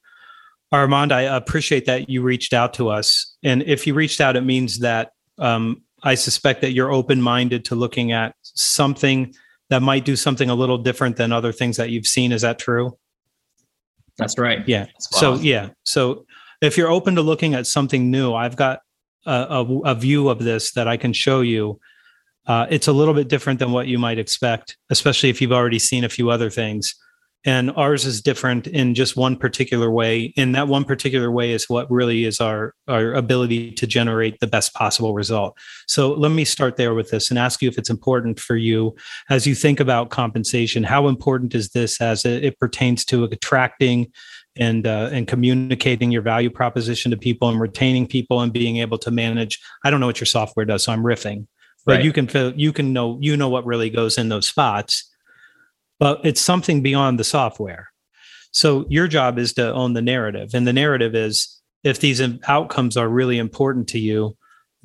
Armand, 0.71 1.11
I 1.11 1.21
appreciate 1.21 1.85
that 1.85 2.09
you 2.09 2.21
reached 2.21 2.53
out 2.53 2.73
to 2.75 2.89
us. 2.89 3.35
And 3.43 3.61
if 3.63 3.85
you 3.85 3.93
reached 3.93 4.19
out, 4.19 4.35
it 4.35 4.41
means 4.41 4.79
that 4.79 5.11
um, 5.37 5.81
I 6.05 6.15
suspect 6.15 6.61
that 6.61 6.71
you're 6.71 6.91
open 6.91 7.21
minded 7.21 7.65
to 7.65 7.75
looking 7.75 8.11
at 8.11 8.35
something 8.43 9.33
that 9.69 9.81
might 9.81 10.05
do 10.05 10.15
something 10.15 10.49
a 10.49 10.55
little 10.55 10.77
different 10.77 11.17
than 11.17 11.31
other 11.31 11.51
things 11.51 11.77
that 11.77 11.89
you've 11.89 12.05
seen. 12.05 12.31
Is 12.31 12.43
that 12.43 12.59
true? 12.59 12.97
That's 14.17 14.37
right. 14.37 14.65
Yeah. 14.67 14.85
So, 14.99 15.35
yeah. 15.35 15.69
So, 15.83 16.25
if 16.61 16.77
you're 16.77 16.89
open 16.89 17.15
to 17.15 17.21
looking 17.21 17.53
at 17.53 17.67
something 17.67 18.09
new, 18.09 18.33
I've 18.33 18.55
got 18.55 18.79
a, 19.25 19.31
a, 19.31 19.79
a 19.79 19.95
view 19.95 20.29
of 20.29 20.39
this 20.39 20.71
that 20.73 20.87
I 20.87 20.95
can 20.95 21.11
show 21.11 21.41
you. 21.41 21.79
Uh, 22.47 22.67
it's 22.69 22.87
a 22.87 22.93
little 22.93 23.13
bit 23.13 23.27
different 23.27 23.59
than 23.59 23.71
what 23.71 23.87
you 23.87 23.97
might 23.97 24.19
expect, 24.19 24.77
especially 24.89 25.29
if 25.29 25.41
you've 25.41 25.51
already 25.51 25.79
seen 25.79 26.03
a 26.03 26.09
few 26.09 26.29
other 26.29 26.49
things 26.49 26.95
and 27.45 27.71
ours 27.75 28.05
is 28.05 28.21
different 28.21 28.65
in 28.65 28.95
just 28.95 29.15
one 29.15 29.35
particular 29.35 29.91
way. 29.91 30.33
And 30.35 30.55
that 30.55 30.67
one 30.67 30.83
particular 30.83 31.31
way 31.31 31.51
is 31.51 31.69
what 31.69 31.89
really 31.91 32.25
is 32.25 32.41
our 32.41 32.73
our 32.87 33.13
ability 33.13 33.71
to 33.73 33.87
generate 33.87 34.39
the 34.39 34.47
best 34.47 34.73
possible 34.73 35.13
result. 35.13 35.55
So 35.87 36.13
let 36.13 36.31
me 36.31 36.43
start 36.43 36.75
there 36.75 36.95
with 36.95 37.11
this 37.11 37.29
and 37.29 37.37
ask 37.37 37.61
you 37.61 37.69
if 37.69 37.77
it's 37.77 37.89
important 37.89 38.39
for 38.39 38.55
you 38.55 38.95
as 39.29 39.45
you 39.45 39.53
think 39.53 39.79
about 39.79 40.09
compensation. 40.09 40.83
How 40.83 41.07
important 41.07 41.53
is 41.53 41.69
this 41.69 42.01
as 42.01 42.25
it, 42.25 42.43
it 42.43 42.59
pertains 42.59 43.05
to 43.05 43.25
attracting 43.25 44.11
and 44.57 44.87
uh, 44.87 45.09
and 45.11 45.27
communicating 45.27 46.11
your 46.11 46.23
value 46.23 46.49
proposition 46.49 47.11
to 47.11 47.17
people 47.17 47.47
and 47.49 47.59
retaining 47.59 48.07
people 48.07 48.41
and 48.41 48.51
being 48.51 48.77
able 48.77 48.97
to 48.97 49.11
manage? 49.11 49.59
I 49.83 49.91
don't 49.91 49.99
know 49.99 50.07
what 50.07 50.19
your 50.19 50.25
software 50.25 50.65
does 50.65 50.83
so 50.83 50.91
i'm 50.91 51.03
riffing. 51.03 51.47
But 51.85 51.97
right. 51.97 52.05
you 52.05 52.11
can 52.11 52.27
feel 52.27 52.51
you 52.55 52.73
can 52.73 52.93
know 52.93 53.19
you 53.21 53.37
know 53.37 53.49
what 53.49 53.67
really 53.67 53.91
goes 53.91 54.17
in 54.17 54.29
those 54.29 54.49
spots 54.49 55.11
but 55.99 56.21
it's 56.23 56.41
something 56.41 56.81
beyond 56.81 57.19
the 57.19 57.23
software. 57.23 57.89
So 58.51 58.85
your 58.89 59.07
job 59.07 59.37
is 59.37 59.53
to 59.53 59.73
own 59.73 59.93
the 59.93 60.01
narrative. 60.01 60.51
And 60.53 60.65
the 60.65 60.73
narrative 60.73 61.15
is 61.15 61.61
if 61.83 61.99
these 61.99 62.21
outcomes 62.47 62.97
are 62.97 63.09
really 63.09 63.37
important 63.37 63.87
to 63.89 63.99
you, 63.99 64.35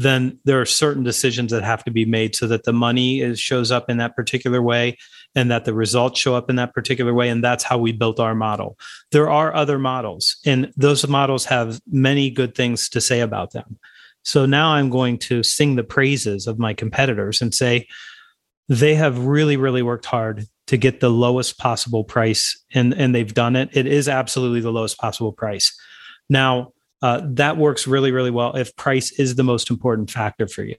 then 0.01 0.39
there 0.47 0.59
are 0.59 0.67
certain 0.67 1.03
decisions 1.03 1.53
that 1.53 1.63
have 1.63 1.85
to 1.85 1.91
be 1.91 2.07
made 2.07 2.35
so 2.35 2.47
that 2.47 2.65
the 2.65 2.73
money 2.73 3.21
is 3.21 3.39
shows 3.39 3.71
up 3.71 3.91
in 3.91 3.99
that 3.99 4.17
particular 4.17 4.63
way 4.63 4.97
and 5.35 5.51
that 5.51 5.67
the 5.67 5.75
results 5.75 6.19
show 6.19 6.35
up 6.35 6.49
in 6.49 6.57
that 6.57 6.73
particular 6.73 7.13
way 7.13 7.29
and 7.29 7.45
that's 7.45 7.65
how 7.65 7.77
we 7.77 7.93
built 7.93 8.19
our 8.19 8.35
model 8.35 8.79
there 9.13 9.29
are 9.29 9.55
other 9.55 9.79
models 9.79 10.37
and 10.47 10.73
those 10.75 11.07
models 11.07 11.45
have 11.45 11.81
many 11.87 12.31
good 12.31 12.55
things 12.55 12.89
to 12.89 13.01
say 13.01 13.21
about 13.21 13.53
them 13.53 13.79
so 14.25 14.47
now 14.47 14.71
i'm 14.73 14.89
going 14.89 15.19
to 15.19 15.43
sing 15.43 15.77
the 15.77 15.85
praises 15.85 16.47
of 16.47 16.59
my 16.59 16.73
competitors 16.73 17.43
and 17.43 17.55
say 17.55 17.87
they 18.71 18.95
have 18.95 19.27
really 19.27 19.59
really 19.59 19.83
worked 19.83 20.07
hard 20.07 20.47
to 20.71 20.77
get 20.77 21.01
the 21.01 21.11
lowest 21.11 21.59
possible 21.59 22.05
price 22.05 22.57
and 22.75 22.95
and 22.95 23.13
they've 23.13 23.35
done 23.35 23.57
it. 23.57 23.69
It 23.73 23.89
is 23.89 24.09
absolutely 24.09 24.61
the 24.61 24.71
lowest 24.71 24.99
possible 24.99 25.33
price. 25.33 25.77
Now 26.29 26.73
uh, 27.03 27.23
that 27.25 27.57
works 27.57 27.89
really 27.89 28.13
really 28.13 28.31
well 28.31 28.55
if 28.55 28.77
price 28.77 29.11
is 29.19 29.35
the 29.35 29.43
most 29.43 29.69
important 29.69 30.13
factor 30.13 30.47
for 30.47 30.63
you. 30.63 30.77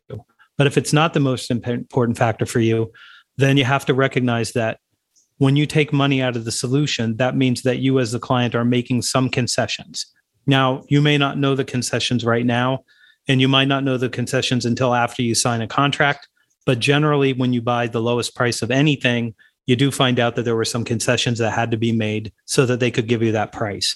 But 0.58 0.68
if 0.68 0.78
it's 0.78 0.94
not 0.94 1.14
the 1.14 1.20
most 1.20 1.52
important 1.52 2.18
factor 2.18 2.46
for 2.46 2.62
you 2.62 2.90
then 3.36 3.58
you 3.58 3.66
have 3.66 3.86
to 3.86 3.94
recognize 3.94 4.54
that 4.54 4.80
when 5.40 5.58
you 5.58 5.66
take 5.66 5.92
money 5.92 6.22
out 6.22 6.38
of 6.38 6.46
the 6.46 6.54
solution 6.54 7.18
that 7.18 7.36
means 7.36 7.64
that 7.64 7.80
you 7.80 8.00
as 8.00 8.14
the 8.14 8.20
client 8.20 8.56
are 8.56 8.64
making 8.64 9.02
some 9.02 9.28
concessions. 9.28 10.06
Now 10.48 10.84
you 10.88 11.02
may 11.02 11.18
not 11.18 11.38
know 11.38 11.54
the 11.54 11.66
concessions 11.66 12.24
right 12.24 12.46
now 12.46 12.86
and 13.28 13.42
you 13.42 13.50
might 13.50 13.68
not 13.68 13.84
know 13.84 13.98
the 13.98 14.08
concessions 14.08 14.66
until 14.66 14.96
after 14.96 15.22
you 15.22 15.36
sign 15.36 15.60
a 15.60 15.68
contract 15.68 16.30
but 16.66 16.80
generally 16.80 17.34
when 17.34 17.52
you 17.52 17.62
buy 17.62 17.88
the 17.88 18.02
lowest 18.02 18.36
price 18.36 18.62
of 18.62 18.72
anything 18.72 19.34
you 19.66 19.76
do 19.76 19.92
find 19.92 20.20
out 20.20 20.36
that 20.36 20.44
there 20.44 20.56
were 20.56 20.66
some 20.66 20.84
concessions 20.84 21.40
that 21.40 21.52
had 21.52 21.72
to 21.72 21.78
be 21.78 21.92
made 21.92 22.32
so 22.46 22.66
that 22.66 22.80
they 22.80 22.92
could 22.92 23.08
give 23.08 23.22
you 23.22 23.32
that 23.32 23.52
price. 23.52 23.96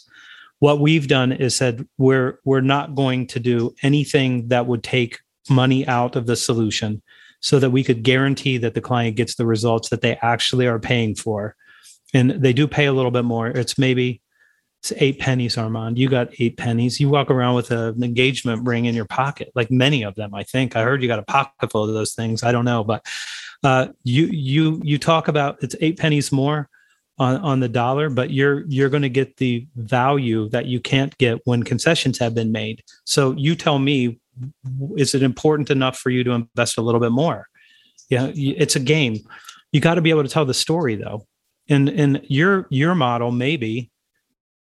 What 0.60 0.80
we've 0.80 1.08
done 1.08 1.32
is 1.32 1.56
said 1.56 1.86
we're 1.97 2.39
we're 2.45 2.62
not 2.62 2.95
going 2.95 3.28
to 3.28 3.39
do 3.39 3.73
anything 3.84 4.47
that 4.49 4.67
would 4.67 4.84
take 4.84 5.19
money 5.49 5.86
out 5.88 6.15
of 6.15 6.28
the 6.28 6.36
solution 6.36 7.01
so 7.41 7.60
that 7.60 7.69
we 7.69 7.84
could 7.84 8.04
guarantee 8.04 8.58
that 8.58 8.73
the 8.73 8.82
client 8.82 9.17
gets 9.17 9.36
the 9.36 9.45
results 9.45 9.89
that 9.89 10.01
they 10.01 10.15
actually 10.21 10.65
are 10.65 10.80
paying 10.80 11.13
for. 11.13 11.56
And 12.13 12.32
they 12.32 12.54
do 12.54 12.67
pay 12.67 12.86
a 12.86 12.93
little 12.93 13.12
bit 13.12 13.25
more. 13.25 13.47
It's 13.47 13.78
maybe 13.78 14.21
it's 14.82 14.93
eight 14.97 15.19
pennies 15.19 15.58
armand. 15.58 15.99
You 15.99 16.10
got 16.10 16.30
eight 16.39 16.58
pennies. 16.58 16.99
You 16.99 17.10
walk 17.10 17.30
around 17.30 17.56
with 17.56 17.71
an 17.71 18.04
engagement 18.04 18.65
ring 18.65 18.86
in 18.86 18.95
your 18.95 19.06
pocket 19.06 19.51
like 19.56 19.69
many 19.69 20.04
of 20.04 20.15
them 20.15 20.34
i 20.34 20.43
think. 20.43 20.75
I 20.75 20.84
heard 20.84 21.01
you 21.01 21.08
got 21.08 21.19
a 21.19 21.23
pocket 21.23 21.71
full 21.71 21.84
of 21.84 21.93
those 21.93 22.13
things. 22.13 22.43
I 22.43 22.51
don't 22.51 22.65
know 22.65 22.84
but 22.84 23.06
uh, 23.63 23.87
you 24.03 24.25
you 24.27 24.81
you 24.83 24.97
talk 24.97 25.27
about 25.27 25.57
it's 25.61 25.75
eight 25.81 25.97
pennies 25.97 26.31
more 26.31 26.69
on, 27.17 27.37
on 27.37 27.59
the 27.59 27.69
dollar, 27.69 28.09
but 28.09 28.31
you're 28.31 28.65
you're 28.67 28.89
going 28.89 29.03
to 29.03 29.09
get 29.09 29.37
the 29.37 29.65
value 29.75 30.49
that 30.49 30.65
you 30.65 30.79
can't 30.79 31.17
get 31.17 31.39
when 31.45 31.63
concessions 31.63 32.19
have 32.19 32.35
been 32.35 32.51
made. 32.51 32.83
So 33.05 33.33
you 33.37 33.55
tell 33.55 33.79
me, 33.79 34.19
is 34.97 35.15
it 35.15 35.23
important 35.23 35.69
enough 35.69 35.97
for 35.97 36.09
you 36.09 36.23
to 36.23 36.31
invest 36.31 36.77
a 36.77 36.81
little 36.81 36.99
bit 36.99 37.11
more? 37.11 37.47
Yeah, 38.09 38.31
it's 38.35 38.75
a 38.75 38.79
game. 38.79 39.17
You 39.71 39.79
got 39.79 39.95
to 39.95 40.01
be 40.01 40.09
able 40.09 40.23
to 40.23 40.29
tell 40.29 40.45
the 40.45 40.53
story 40.53 40.95
though, 40.95 41.25
and 41.69 41.89
and 41.89 42.21
your 42.23 42.67
your 42.69 42.95
model 42.95 43.31
maybe 43.31 43.91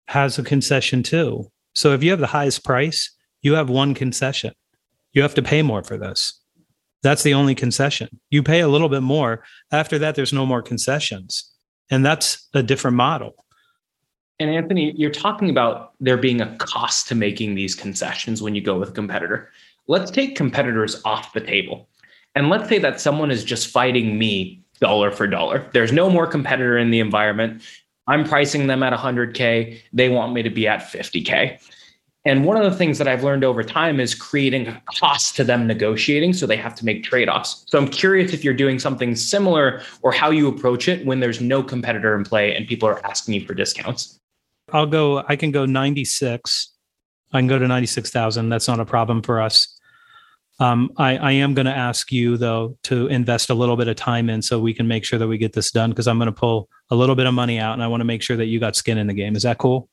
has 0.08 0.38
a 0.38 0.44
concession 0.44 1.04
too. 1.04 1.50
So 1.76 1.94
if 1.94 2.04
you 2.04 2.12
have 2.12 2.20
the 2.20 2.28
highest 2.28 2.64
price, 2.64 3.12
you 3.42 3.54
have 3.54 3.70
one 3.70 3.94
concession. 3.94 4.54
You 5.12 5.22
have 5.22 5.36
to 5.36 5.42
pay 5.42 5.62
more 5.62 5.84
for 5.84 5.98
this. 5.98 6.40
That's 7.04 7.24
the 7.24 7.34
only 7.34 7.54
concession. 7.54 8.20
You 8.30 8.42
pay 8.42 8.62
a 8.62 8.68
little 8.68 8.90
bit 8.90 9.04
more. 9.04 9.44
After 9.72 10.00
that, 10.00 10.16
there's 10.16 10.34
no 10.34 10.46
more 10.46 10.62
concessions. 10.62 11.52
And 11.92 12.06
that's 12.06 12.48
a 12.54 12.64
different 12.64 12.98
model. 12.98 13.36
And 14.40 14.50
Anthony, 14.50 14.94
you're 14.96 15.12
talking 15.12 15.50
about 15.50 15.94
there 16.00 16.18
being 16.18 16.42
a 16.42 16.56
cost 16.58 17.08
to 17.10 17.16
making 17.16 17.56
these 17.56 17.76
concessions 17.76 18.42
when 18.42 18.56
you 18.56 18.62
go 18.62 18.80
with 18.80 18.90
a 18.90 18.94
competitor. 18.94 19.52
Let's 19.88 20.10
take 20.10 20.36
competitors 20.36 21.02
off 21.06 21.34
the 21.34 21.42
table. 21.42 21.90
And 22.36 22.50
let's 22.50 22.68
say 22.68 22.80
that 22.80 23.00
someone 23.00 23.30
is 23.30 23.44
just 23.44 23.68
fighting 23.68 24.18
me 24.18 24.64
dollar 24.80 25.12
for 25.12 25.28
dollar. 25.28 25.70
There's 25.74 25.92
no 25.92 26.10
more 26.10 26.26
competitor 26.26 26.78
in 26.78 26.90
the 26.90 27.00
environment. 27.00 27.62
I'm 28.08 28.24
pricing 28.24 28.68
them 28.68 28.82
at 28.82 28.92
100K. 28.98 29.80
They 29.94 30.10
want 30.10 30.34
me 30.34 30.42
to 30.42 30.50
be 30.50 30.68
at 30.68 30.82
50K. 30.82 31.60
And 32.26 32.46
one 32.46 32.56
of 32.56 32.64
the 32.64 32.78
things 32.78 32.98
that 33.00 33.08
I've 33.08 33.24
learned 33.24 33.44
over 33.44 33.64
time 33.64 34.00
is 34.00 34.16
creating 34.16 34.68
a 34.68 34.82
cost 34.98 35.36
to 35.36 35.44
them 35.44 35.68
negotiating. 35.68 36.34
So 36.34 36.48
they 36.48 36.56
have 36.56 36.74
to 36.76 36.86
make 36.86 37.04
trade 37.04 37.28
offs. 37.28 37.66
So 37.68 37.78
I'm 37.78 37.88
curious 37.90 38.34
if 38.34 38.44
you're 38.46 38.54
doing 38.54 38.80
something 38.80 39.16
similar 39.16 39.82
or 40.04 40.14
how 40.14 40.30
you 40.30 40.48
approach 40.48 40.88
it 40.88 41.06
when 41.06 41.20
there's 41.20 41.42
no 41.42 41.62
competitor 41.62 42.16
in 42.16 42.24
play 42.24 42.56
and 42.56 42.66
people 42.66 42.88
are 42.88 43.06
asking 43.06 43.34
you 43.34 43.46
for 43.46 43.54
discounts. 43.54 44.20
I'll 44.72 44.86
go, 44.86 45.24
I 45.28 45.36
can 45.36 45.52
go 45.52 45.66
96. 45.66 46.72
I 47.34 47.40
can 47.40 47.48
go 47.48 47.60
to 47.60 47.68
96,000. 47.68 48.48
That's 48.48 48.68
not 48.70 48.80
a 48.80 48.86
problem 48.86 49.22
for 49.22 49.42
us. 49.42 49.78
Um, 50.60 50.92
I, 50.98 51.18
I 51.18 51.32
am 51.32 51.56
going 51.56 51.66
to 51.66 51.76
ask 51.76 52.12
you, 52.12 52.38
though, 52.38 52.78
to 52.84 53.08
invest 53.08 53.50
a 53.50 53.54
little 53.56 53.76
bit 53.76 53.88
of 53.88 53.96
time 53.98 54.30
in 54.30 54.42
so 54.42 54.60
we 54.60 54.74
can 54.74 54.88
make 54.88 55.04
sure 55.04 55.20
that 55.20 55.28
we 55.28 55.38
get 55.38 55.52
this 55.52 55.72
done 55.72 55.90
because 55.90 56.08
I'm 56.08 56.20
going 56.20 56.28
to 56.28 56.32
pull 56.32 56.70
a 56.90 56.96
little 56.96 57.16
bit 57.16 57.26
of 57.26 57.34
money 57.34 57.60
out 57.60 57.74
and 57.74 57.84
I 57.84 57.88
want 57.88 58.02
to 58.02 58.06
make 58.06 58.22
sure 58.22 58.38
that 58.38 58.46
you 58.46 58.60
got 58.60 58.76
skin 58.76 58.98
in 58.98 59.08
the 59.08 59.14
game. 59.14 59.36
Is 59.36 59.44
that 59.44 59.58
cool? 59.58 59.90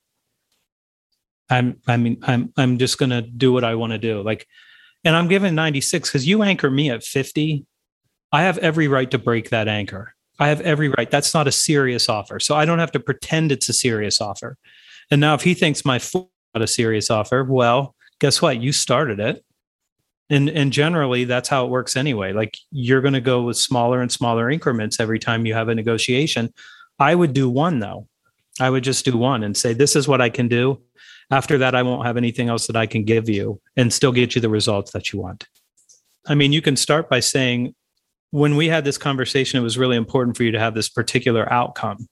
I'm 1.50 1.80
I 1.86 1.96
mean 1.96 2.18
I'm 2.22 2.52
I'm 2.56 2.78
just 2.78 2.98
going 2.98 3.10
to 3.10 3.22
do 3.22 3.52
what 3.52 3.64
I 3.64 3.74
want 3.74 3.92
to 3.92 3.98
do. 3.98 4.22
Like 4.22 4.46
and 5.04 5.16
I'm 5.16 5.28
giving 5.28 5.54
96 5.54 6.10
cuz 6.10 6.26
you 6.26 6.42
anchor 6.42 6.70
me 6.70 6.90
at 6.90 7.02
50. 7.02 7.64
I 8.32 8.42
have 8.42 8.58
every 8.58 8.88
right 8.88 9.10
to 9.10 9.18
break 9.18 9.50
that 9.50 9.66
anchor. 9.66 10.14
I 10.38 10.48
have 10.48 10.60
every 10.62 10.88
right. 10.88 11.10
That's 11.10 11.34
not 11.34 11.48
a 11.48 11.52
serious 11.52 12.08
offer. 12.08 12.40
So 12.40 12.54
I 12.54 12.64
don't 12.64 12.78
have 12.78 12.92
to 12.92 13.00
pretend 13.00 13.52
it's 13.52 13.68
a 13.68 13.72
serious 13.72 14.20
offer. 14.20 14.56
And 15.10 15.20
now 15.20 15.34
if 15.34 15.42
he 15.42 15.54
thinks 15.54 15.84
my 15.84 16.00
not 16.14 16.62
a 16.62 16.66
serious 16.66 17.10
offer, 17.10 17.44
well, 17.44 17.94
guess 18.20 18.40
what? 18.40 18.60
You 18.60 18.72
started 18.72 19.20
it. 19.20 19.44
And 20.30 20.48
and 20.48 20.72
generally 20.72 21.24
that's 21.24 21.48
how 21.48 21.66
it 21.66 21.70
works 21.70 21.96
anyway. 21.96 22.32
Like 22.32 22.56
you're 22.70 23.00
going 23.00 23.14
to 23.14 23.20
go 23.20 23.42
with 23.42 23.56
smaller 23.56 24.00
and 24.00 24.12
smaller 24.12 24.48
increments 24.48 25.00
every 25.00 25.18
time 25.18 25.44
you 25.44 25.54
have 25.54 25.68
a 25.68 25.74
negotiation. 25.74 26.54
I 26.98 27.14
would 27.14 27.32
do 27.32 27.50
one 27.50 27.80
though. 27.80 28.06
I 28.60 28.70
would 28.70 28.84
just 28.84 29.04
do 29.04 29.16
one 29.16 29.42
and 29.42 29.56
say 29.56 29.72
this 29.72 29.96
is 29.96 30.06
what 30.06 30.20
I 30.20 30.28
can 30.28 30.46
do 30.46 30.80
after 31.30 31.58
that, 31.58 31.74
I 31.74 31.82
won't 31.82 32.06
have 32.06 32.16
anything 32.16 32.48
else 32.48 32.66
that 32.66 32.76
I 32.76 32.86
can 32.86 33.04
give 33.04 33.28
you 33.28 33.60
and 33.76 33.92
still 33.92 34.12
get 34.12 34.34
you 34.34 34.40
the 34.40 34.48
results 34.48 34.92
that 34.92 35.12
you 35.12 35.20
want. 35.20 35.46
I 36.26 36.34
mean, 36.34 36.52
you 36.52 36.60
can 36.60 36.76
start 36.76 37.08
by 37.08 37.20
saying, 37.20 37.74
when 38.30 38.56
we 38.56 38.68
had 38.68 38.84
this 38.84 38.98
conversation, 38.98 39.58
it 39.58 39.62
was 39.62 39.78
really 39.78 39.96
important 39.96 40.36
for 40.36 40.44
you 40.44 40.52
to 40.52 40.58
have 40.58 40.74
this 40.74 40.88
particular 40.88 41.50
outcome. 41.52 42.08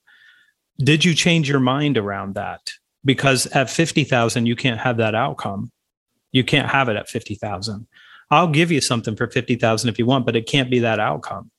Did 0.77 1.05
you 1.05 1.13
change 1.13 1.49
your 1.49 1.59
mind 1.59 1.97
around 1.97 2.35
that? 2.35 2.71
Because 3.05 3.45
at 3.47 3.69
50,000, 3.69 4.45
you 4.45 4.55
can't 4.55 4.79
have 4.79 4.97
that 4.97 5.15
outcome. 5.15 5.71
You 6.31 6.43
can't 6.43 6.69
have 6.69 6.89
it 6.89 6.95
at 6.95 7.09
50,000. 7.09 7.87
I'll 8.31 8.47
give 8.47 8.71
you 8.71 8.81
something 8.81 9.15
for 9.15 9.27
50,000 9.27 9.89
if 9.89 9.97
you 9.97 10.05
want, 10.05 10.25
but 10.25 10.35
it 10.35 10.47
can't 10.47 10.69
be 10.69 10.79
that 10.79 10.99
outcome. 10.99 11.51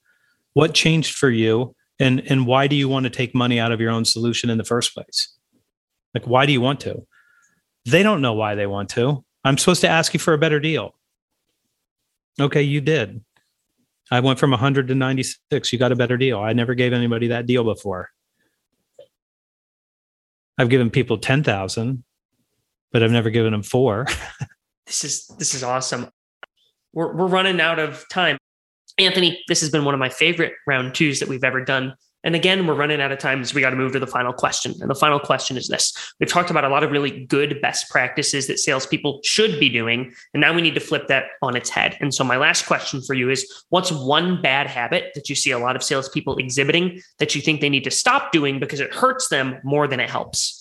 What 0.53 0.75
changed 0.75 1.15
for 1.15 1.31
you? 1.31 1.75
And, 1.99 2.21
and 2.31 2.47
why 2.47 2.67
do 2.67 2.77
you 2.77 2.89
want 2.89 3.05
to 3.05 3.11
take 3.11 3.35
money 3.35 3.59
out 3.59 3.73
of 3.73 3.81
your 3.81 3.91
own 3.91 4.05
solution 4.05 4.51
in 4.51 4.59
the 4.59 4.65
first 4.65 4.95
place? 4.95 5.35
Like, 6.15 6.27
why 6.27 6.47
do 6.47 6.53
you 6.53 6.61
want 6.61 6.81
to? 6.81 7.07
They 7.87 8.03
don't 8.03 8.21
know 8.21 8.35
why 8.35 8.55
they 8.55 8.67
want 8.67 8.91
to. 8.91 9.25
I'm 9.45 9.57
supposed 9.59 9.81
to 9.83 9.89
ask 9.89 10.13
you 10.13 10.21
for 10.21 10.35
a 10.35 10.39
better 10.39 10.61
deal. 10.61 10.95
Okay, 12.39 12.63
you 12.63 12.81
did. 12.81 13.25
I 14.11 14.21
went 14.21 14.39
from 14.39 14.51
100 14.51 14.89
to 14.89 14.95
96. 14.95 15.73
You 15.73 15.79
got 15.79 15.93
a 15.93 15.97
better 15.97 16.17
deal. 16.17 16.41
I 16.41 16.53
never 16.53 16.75
gave 16.75 16.93
anybody 16.93 17.29
that 17.29 17.47
deal 17.47 17.65
before. 17.65 18.11
I've 20.59 20.69
given 20.69 20.91
people 20.91 21.19
10,000, 21.19 22.05
but 22.93 23.03
I've 23.03 23.13
never 23.13 23.31
given 23.31 23.53
them 23.53 23.63
4. 23.63 24.07
this 24.87 25.05
is 25.05 25.27
this 25.39 25.55
is 25.55 25.63
awesome. 25.63 26.11
We're 26.93 27.15
we're 27.15 27.29
running 27.29 27.61
out 27.61 27.79
of 27.79 28.05
time. 28.11 28.37
Anthony, 28.99 29.43
this 29.49 29.61
has 29.61 29.71
been 29.71 29.85
one 29.85 29.95
of 29.95 30.01
my 30.01 30.09
favorite 30.09 30.53
round 30.67 30.95
twos 30.95 31.21
that 31.21 31.29
we've 31.29 31.45
ever 31.45 31.65
done. 31.65 31.95
And 32.23 32.35
again, 32.35 32.67
we're 32.67 32.75
running 32.75 33.01
out 33.01 33.13
of 33.13 33.19
time, 33.19 33.43
so 33.45 33.55
we 33.55 33.61
got 33.61 33.71
to 33.71 33.77
move 33.77 33.93
to 33.93 33.99
the 33.99 34.07
final 34.07 34.33
question. 34.33 34.75
And 34.81 34.91
the 34.91 34.95
final 34.95 35.19
question 35.19 35.57
is 35.57 35.69
this 35.69 35.93
We've 36.21 36.29
talked 36.29 36.51
about 36.51 36.65
a 36.65 36.69
lot 36.69 36.83
of 36.83 36.91
really 36.91 37.25
good 37.25 37.61
best 37.63 37.89
practices 37.89 38.47
that 38.47 38.59
salespeople 38.59 39.21
should 39.25 39.59
be 39.59 39.69
doing. 39.69 40.13
And 40.35 40.41
now 40.41 40.55
we 40.55 40.63
need 40.63 40.75
to 40.75 40.81
flip 40.81 41.09
that 41.09 41.25
on 41.43 41.57
its 41.57 41.71
head. 41.71 41.97
And 42.01 42.13
so, 42.13 42.25
my 42.25 42.37
last 42.37 42.67
question 42.67 43.01
for 43.01 43.15
you 43.15 43.31
is 43.31 43.65
what's 43.71 43.91
one 43.91 44.43
bad 44.43 44.67
habit 44.67 45.13
that 45.15 45.29
you 45.29 45.35
see 45.35 45.51
a 45.51 45.59
lot 45.59 45.77
of 45.77 45.83
salespeople 45.83 46.37
exhibiting 46.37 47.01
that 47.19 47.35
you 47.35 47.41
think 47.41 47.61
they 47.61 47.71
need 47.71 47.85
to 47.85 47.91
stop 47.91 48.33
doing 48.33 48.61
because 48.61 48.81
it 48.81 48.93
hurts 48.93 49.29
them 49.29 49.59
more 49.65 49.87
than 49.87 50.01
it 50.01 50.11
helps? 50.11 50.61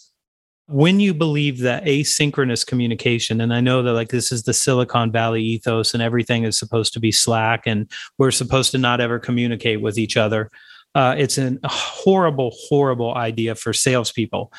when 0.71 0.99
you 0.99 1.15
believe 1.15 1.61
that 1.61 1.83
asynchronous 1.85 2.63
communication 2.65 3.41
and 3.41 3.51
i 3.51 3.59
know 3.59 3.81
that 3.81 3.93
like 3.93 4.09
this 4.09 4.31
is 4.31 4.43
the 4.43 4.53
silicon 4.53 5.11
valley 5.11 5.41
ethos 5.41 5.95
and 5.95 6.03
everything 6.03 6.43
is 6.43 6.59
supposed 6.59 6.93
to 6.93 6.99
be 6.99 7.11
slack 7.11 7.63
and 7.65 7.89
we're 8.19 8.29
supposed 8.29 8.69
to 8.69 8.77
not 8.77 9.01
ever 9.01 9.17
communicate 9.17 9.81
with 9.81 9.97
each 9.97 10.15
other 10.15 10.51
uh, 10.95 11.15
it's 11.17 11.37
a 11.37 11.57
horrible, 11.65 12.51
horrible 12.67 13.15
idea 13.15 13.55
for 13.55 13.73
salespeople. 13.73 14.51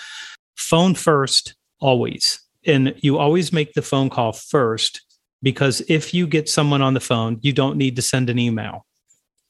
Phone 0.57 0.95
first, 0.95 1.55
always. 1.81 2.41
And 2.67 2.95
you 2.99 3.19
always 3.19 3.53
make 3.53 3.73
the 3.73 3.83
phone 3.83 4.11
call 4.11 4.33
first 4.33 5.03
because 5.43 5.81
if 5.89 6.13
you 6.13 6.27
get 6.27 6.49
someone 6.49 6.83
on 6.83 6.95
the 6.95 7.01
phone, 7.01 7.39
you 7.41 7.53
don't 7.53 7.77
need 7.77 7.97
to 7.97 8.03
send 8.03 8.31
an 8.31 8.39
email. 8.39 8.87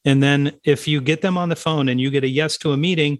And 0.05 0.23
then 0.23 0.53
if 0.63 0.87
you 0.87 1.01
get 1.01 1.21
them 1.21 1.37
on 1.37 1.49
the 1.49 1.55
phone 1.55 1.89
and 1.89 1.99
you 1.99 2.09
get 2.09 2.23
a 2.23 2.29
yes 2.29 2.57
to 2.59 2.71
a 2.71 2.77
meeting, 2.77 3.19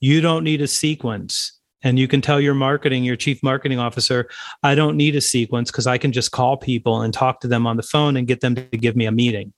you 0.00 0.20
don't 0.20 0.44
need 0.44 0.62
a 0.62 0.66
sequence. 0.66 1.58
And 1.82 1.98
you 1.98 2.06
can 2.06 2.20
tell 2.20 2.40
your 2.40 2.54
marketing, 2.54 3.02
your 3.02 3.16
chief 3.16 3.42
marketing 3.42 3.80
officer, 3.80 4.30
I 4.62 4.74
don't 4.74 4.96
need 4.96 5.16
a 5.16 5.20
sequence 5.20 5.70
because 5.70 5.88
I 5.88 5.98
can 5.98 6.12
just 6.12 6.30
call 6.30 6.56
people 6.56 7.02
and 7.02 7.12
talk 7.12 7.40
to 7.40 7.48
them 7.48 7.66
on 7.66 7.76
the 7.76 7.82
phone 7.82 8.16
and 8.16 8.26
get 8.26 8.40
them 8.40 8.54
to 8.54 8.62
give 8.62 8.94
me 8.94 9.06
a 9.06 9.12
meeting. 9.12 9.52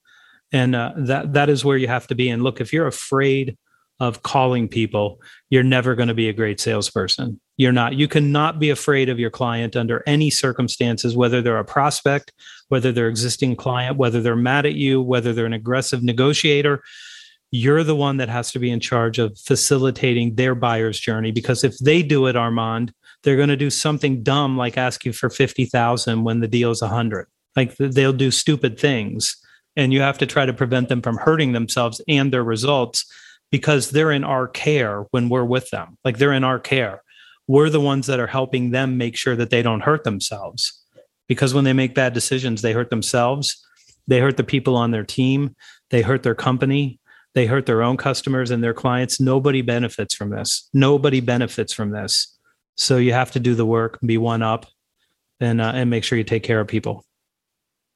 And 0.53 0.75
uh, 0.75 0.93
that 0.97 1.33
that 1.33 1.49
is 1.49 1.65
where 1.65 1.77
you 1.77 1.89
have 1.89 2.07
to 2.09 2.15
be. 2.15 2.29
And 2.29 2.43
look, 2.43 2.61
if 2.61 2.73
you're 2.73 2.87
afraid 2.87 3.57
of 4.01 4.23
calling 4.23 4.69
people, 4.69 5.21
you're 5.51 5.63
never 5.63 5.95
going 5.95 6.09
to 6.09 6.15
be 6.15 6.29
a 6.29 6.33
great 6.33 6.61
salesperson. 6.61 7.41
You're 7.57 7.73
not. 7.73 7.95
You 7.95 8.09
cannot 8.09 8.59
be 8.59 8.71
afraid 8.71 9.09
of 9.09 9.19
your 9.19 9.31
client 9.31 9.77
under 9.77 10.03
any 10.07 10.31
circumstances, 10.31 11.17
whether 11.17 11.41
they're 11.41 11.59
a 11.59 11.65
prospect, 11.65 12.33
whether 12.69 12.91
they're 12.91 13.09
existing 13.09 13.57
client, 13.57 13.97
whether 13.97 14.21
they're 14.21 14.35
mad 14.35 14.67
at 14.67 14.75
you, 14.75 15.01
whether 15.01 15.33
they're 15.33 15.47
an 15.47 15.53
aggressive 15.53 16.03
negotiator. 16.03 16.83
You're 17.53 17.85
the 17.85 17.95
one 17.95 18.17
that 18.17 18.29
has 18.29 18.51
to 18.53 18.59
be 18.59 18.71
in 18.71 18.81
charge 18.81 19.21
of 19.21 19.39
facilitating 19.39 20.35
their 20.35 20.57
buyer's 20.57 20.99
journey 20.99 21.31
because 21.31 21.63
if 21.63 21.79
they 21.79 22.03
do 22.03 22.27
it, 22.27 22.35
Armand, 22.35 22.93
they're 23.23 23.37
going 23.37 23.49
to 23.49 23.57
do 23.57 23.71
something 23.71 24.25
dumb 24.25 24.57
like 24.57 24.77
ask 24.77 25.05
you 25.05 25.13
for 25.13 25.31
50,000 25.31 26.25
when 26.25 26.41
the 26.41 26.49
deal 26.49 26.73
is 26.73 26.83
100. 26.83 27.29
Like 27.55 27.77
they'll 27.77 28.13
do 28.13 28.33
stupid 28.33 28.77
things 28.81 29.37
and 29.77 29.93
you 29.93 30.01
have 30.01 30.19
to 30.19 30.27
try 30.27 30.47
to 30.47 30.53
prevent 30.53 30.89
them 30.89 31.03
from 31.03 31.17
hurting 31.17 31.53
themselves 31.53 32.01
and 32.09 32.33
their 32.33 32.45
results 32.45 33.05
because 33.51 33.91
they're 33.91 34.13
in 34.13 34.25
our 34.25 34.49
care 34.49 35.05
when 35.11 35.29
we're 35.29 35.45
with 35.45 35.71
them. 35.71 35.99
Like 36.05 36.19
they're 36.19 36.33
in 36.33 36.45
our 36.45 36.59
care. 36.59 37.03
We're 37.47 37.71
the 37.71 37.81
ones 37.81 38.07
that 38.07 38.21
are 38.21 38.27
helping 38.27 38.71
them 38.71 38.97
make 38.97 39.17
sure 39.17 39.37
that 39.37 39.51
they 39.51 39.63
don't 39.63 39.83
hurt 39.83 40.05
themselves. 40.05 40.81
Because 41.29 41.55
when 41.55 41.65
they 41.65 41.73
make 41.73 41.95
bad 41.95 42.13
decisions, 42.13 42.63
they 42.63 42.73
hurt 42.73 42.91
themselves, 42.91 43.65
they 44.07 44.21
hurt 44.21 44.37
the 44.37 44.45
people 44.45 44.77
on 44.77 44.91
their 44.91 45.05
team, 45.05 45.55
they 45.91 46.03
hurt 46.03 46.23
their 46.23 46.35
company, 46.35 46.99
they 47.35 47.47
hurt 47.47 47.67
their 47.67 47.83
own 47.83 47.97
customers 47.97 48.51
and 48.51 48.63
their 48.63 48.75
clients. 48.75 49.21
Nobody 49.21 49.63
benefits 49.63 50.15
from 50.15 50.31
this. 50.31 50.69
Nobody 50.73 51.21
benefits 51.21 51.73
from 51.73 51.91
this. 51.91 52.37
So 52.77 52.97
you 52.97 53.13
have 53.13 53.33
to 53.33 53.41
do 53.41 53.55
the 53.55 53.67
work, 53.67 53.99
be 54.05 54.19
one 54.19 54.43
up, 54.43 54.67
and 55.41 55.61
uh, 55.61 55.73
and 55.75 55.91
make 55.91 56.05
sure 56.05 56.19
you 56.19 56.25
take 56.25 56.43
care 56.43 56.61
of 56.61 56.69
people. 56.69 57.05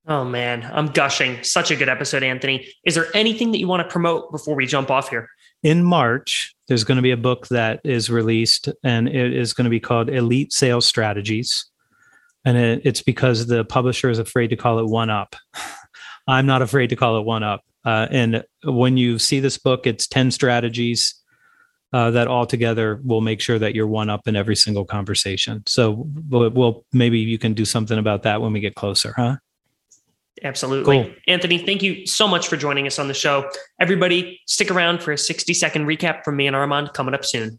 Oh 0.09 0.25
man, 0.25 0.69
I'm 0.73 0.87
gushing. 0.87 1.43
Such 1.45 1.71
a 1.71 1.77
good 1.77 1.89
episode, 1.89 2.23
Anthony. 2.23 2.67
Is 2.85 2.95
there 2.95 3.07
anything 3.15 3.53
that 3.53 3.59
you 3.59 3.69
want 3.69 3.83
to 3.83 3.89
promote 3.93 4.33
before 4.33 4.57
we 4.57 4.67
jump 4.67 4.91
off 4.91 5.11
here? 5.11 5.29
in 5.63 5.83
March, 5.83 6.55
there's 6.69 6.85
going 6.85 6.97
to 6.97 7.03
be 7.03 7.11
a 7.11 7.17
book 7.17 7.49
that 7.49 7.81
is 7.85 8.11
released, 8.11 8.69
and 8.85 9.09
it 9.09 9.35
is 9.35 9.53
going 9.53 9.65
to 9.65 9.71
be 9.71 9.81
called 9.81 10.09
Elite 10.09 10.53
Sales 10.53 10.87
Strategies. 10.87 11.67
And 12.45 12.57
it, 12.57 12.83
it's 12.85 13.03
because 13.03 13.47
the 13.47 13.65
publisher 13.65 14.11
is 14.11 14.19
afraid 14.19 14.49
to 14.49 14.57
call 14.57 14.79
it 14.79 14.87
One 14.87 15.11
Up. 15.11 15.35
I'm 16.29 16.47
not 16.47 16.63
afraid 16.63 16.89
to 16.89 16.97
call 16.97 17.19
it 17.19 17.25
One 17.25 17.43
Up. 17.43 17.63
Uh, 17.85 18.07
and 18.11 18.45
when 18.65 18.97
you 18.97 19.19
see 19.19 19.41
this 19.41 19.59
book, 19.59 19.87
it's 19.87 20.07
10 20.07 20.31
strategies 20.31 21.15
uh, 21.93 22.11
that 22.11 22.29
all 22.29 22.47
together 22.47 23.01
will 23.03 23.23
make 23.23 23.41
sure 23.41 23.59
that 23.59 23.75
you're 23.75 23.87
one 23.87 24.11
up 24.11 24.29
in 24.29 24.37
every 24.37 24.57
single 24.57 24.85
conversation. 24.85 25.63
So 25.67 26.07
we'll, 26.29 26.51
we'll 26.51 26.85
maybe 26.93 27.19
you 27.19 27.39
can 27.39 27.55
do 27.55 27.65
something 27.65 27.99
about 27.99 28.25
that 28.25 28.43
when 28.43 28.53
we 28.53 28.61
get 28.61 28.75
closer, 28.75 29.15
huh? 29.17 29.37
Absolutely. 30.45 31.05
Cool. 31.05 31.15
Anthony, 31.27 31.59
thank 31.59 31.83
you 31.83 32.07
so 32.07 32.29
much 32.29 32.49
for 32.49 32.57
joining 32.57 32.87
us 32.87 32.99
on 32.99 33.09
the 33.09 33.15
show. 33.15 33.49
Everybody, 33.81 34.41
stick 34.47 34.71
around 34.71 35.03
for 35.03 35.13
a 35.13 35.19
60 35.19 35.55
second 35.55 35.87
recap 35.87 36.25
from 36.25 36.37
me 36.37 36.47
and 36.47 36.55
Armand 36.55 36.93
coming 36.95 37.15
up 37.15 37.25
soon. 37.25 37.59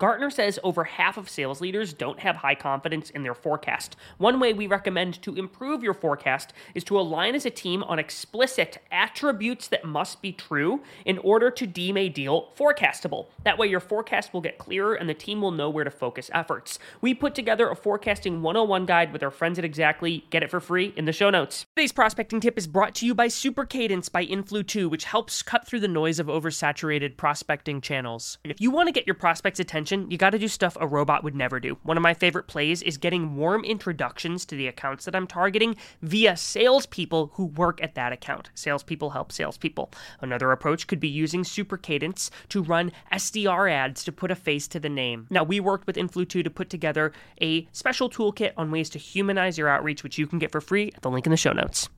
Gartner 0.00 0.30
says 0.30 0.58
over 0.64 0.84
half 0.84 1.18
of 1.18 1.28
sales 1.28 1.60
leaders 1.60 1.92
don't 1.92 2.20
have 2.20 2.36
high 2.36 2.54
confidence 2.54 3.10
in 3.10 3.22
their 3.22 3.34
forecast. 3.34 3.96
One 4.16 4.40
way 4.40 4.54
we 4.54 4.66
recommend 4.66 5.20
to 5.20 5.36
improve 5.36 5.82
your 5.82 5.92
forecast 5.92 6.54
is 6.74 6.84
to 6.84 6.98
align 6.98 7.34
as 7.34 7.44
a 7.44 7.50
team 7.50 7.82
on 7.82 7.98
explicit 7.98 8.78
attributes 8.90 9.68
that 9.68 9.84
must 9.84 10.22
be 10.22 10.32
true 10.32 10.80
in 11.04 11.18
order 11.18 11.50
to 11.50 11.66
deem 11.66 11.98
a 11.98 12.08
deal 12.08 12.48
forecastable. 12.56 13.26
That 13.44 13.58
way, 13.58 13.66
your 13.66 13.78
forecast 13.78 14.32
will 14.32 14.40
get 14.40 14.56
clearer 14.56 14.94
and 14.94 15.06
the 15.06 15.12
team 15.12 15.42
will 15.42 15.50
know 15.50 15.68
where 15.68 15.84
to 15.84 15.90
focus 15.90 16.30
efforts. 16.32 16.78
We 17.02 17.12
put 17.12 17.34
together 17.34 17.68
a 17.68 17.76
forecasting 17.76 18.40
101 18.40 18.86
guide 18.86 19.12
with 19.12 19.22
our 19.22 19.30
friends 19.30 19.58
at 19.58 19.66
Exactly. 19.66 20.24
Get 20.30 20.42
it 20.42 20.50
for 20.50 20.60
free 20.60 20.94
in 20.96 21.04
the 21.04 21.12
show 21.12 21.28
notes. 21.28 21.66
Today's 21.76 21.92
prospecting 21.92 22.40
tip 22.40 22.56
is 22.56 22.66
brought 22.66 22.94
to 22.94 23.06
you 23.06 23.14
by 23.14 23.28
Super 23.28 23.66
Cadence 23.66 24.08
by 24.08 24.24
Influ2, 24.24 24.88
which 24.88 25.04
helps 25.04 25.42
cut 25.42 25.66
through 25.66 25.80
the 25.80 25.88
noise 25.88 26.18
of 26.18 26.28
oversaturated 26.28 27.18
prospecting 27.18 27.82
channels. 27.82 28.38
If 28.44 28.62
you 28.62 28.70
want 28.70 28.88
to 28.88 28.92
get 28.92 29.06
your 29.06 29.14
prospects' 29.14 29.60
attention, 29.60 29.89
you 29.92 30.16
got 30.18 30.30
to 30.30 30.38
do 30.38 30.48
stuff 30.48 30.76
a 30.80 30.86
robot 30.86 31.24
would 31.24 31.34
never 31.34 31.60
do. 31.60 31.78
One 31.82 31.96
of 31.96 32.02
my 32.02 32.14
favorite 32.14 32.46
plays 32.46 32.82
is 32.82 32.96
getting 32.96 33.36
warm 33.36 33.64
introductions 33.64 34.44
to 34.46 34.56
the 34.56 34.66
accounts 34.66 35.04
that 35.04 35.14
I'm 35.14 35.26
targeting 35.26 35.76
via 36.02 36.36
salespeople 36.36 37.32
who 37.34 37.46
work 37.46 37.82
at 37.82 37.94
that 37.94 38.12
account. 38.12 38.50
Salespeople 38.54 39.10
help 39.10 39.32
salespeople. 39.32 39.90
Another 40.20 40.52
approach 40.52 40.86
could 40.86 41.00
be 41.00 41.08
using 41.08 41.44
Super 41.44 41.76
Cadence 41.76 42.30
to 42.50 42.62
run 42.62 42.92
SDR 43.12 43.70
ads 43.70 44.04
to 44.04 44.12
put 44.12 44.30
a 44.30 44.36
face 44.36 44.68
to 44.68 44.80
the 44.80 44.88
name. 44.88 45.26
Now, 45.30 45.44
we 45.44 45.60
worked 45.60 45.86
with 45.86 45.96
Influ2 45.96 46.44
to 46.44 46.50
put 46.50 46.70
together 46.70 47.12
a 47.40 47.68
special 47.72 48.10
toolkit 48.10 48.52
on 48.56 48.70
ways 48.70 48.90
to 48.90 48.98
humanize 48.98 49.58
your 49.58 49.68
outreach, 49.68 50.02
which 50.02 50.18
you 50.18 50.26
can 50.26 50.38
get 50.38 50.52
for 50.52 50.60
free 50.60 50.92
at 50.94 51.02
the 51.02 51.10
link 51.10 51.26
in 51.26 51.30
the 51.30 51.36
show 51.36 51.52
notes. 51.52 51.88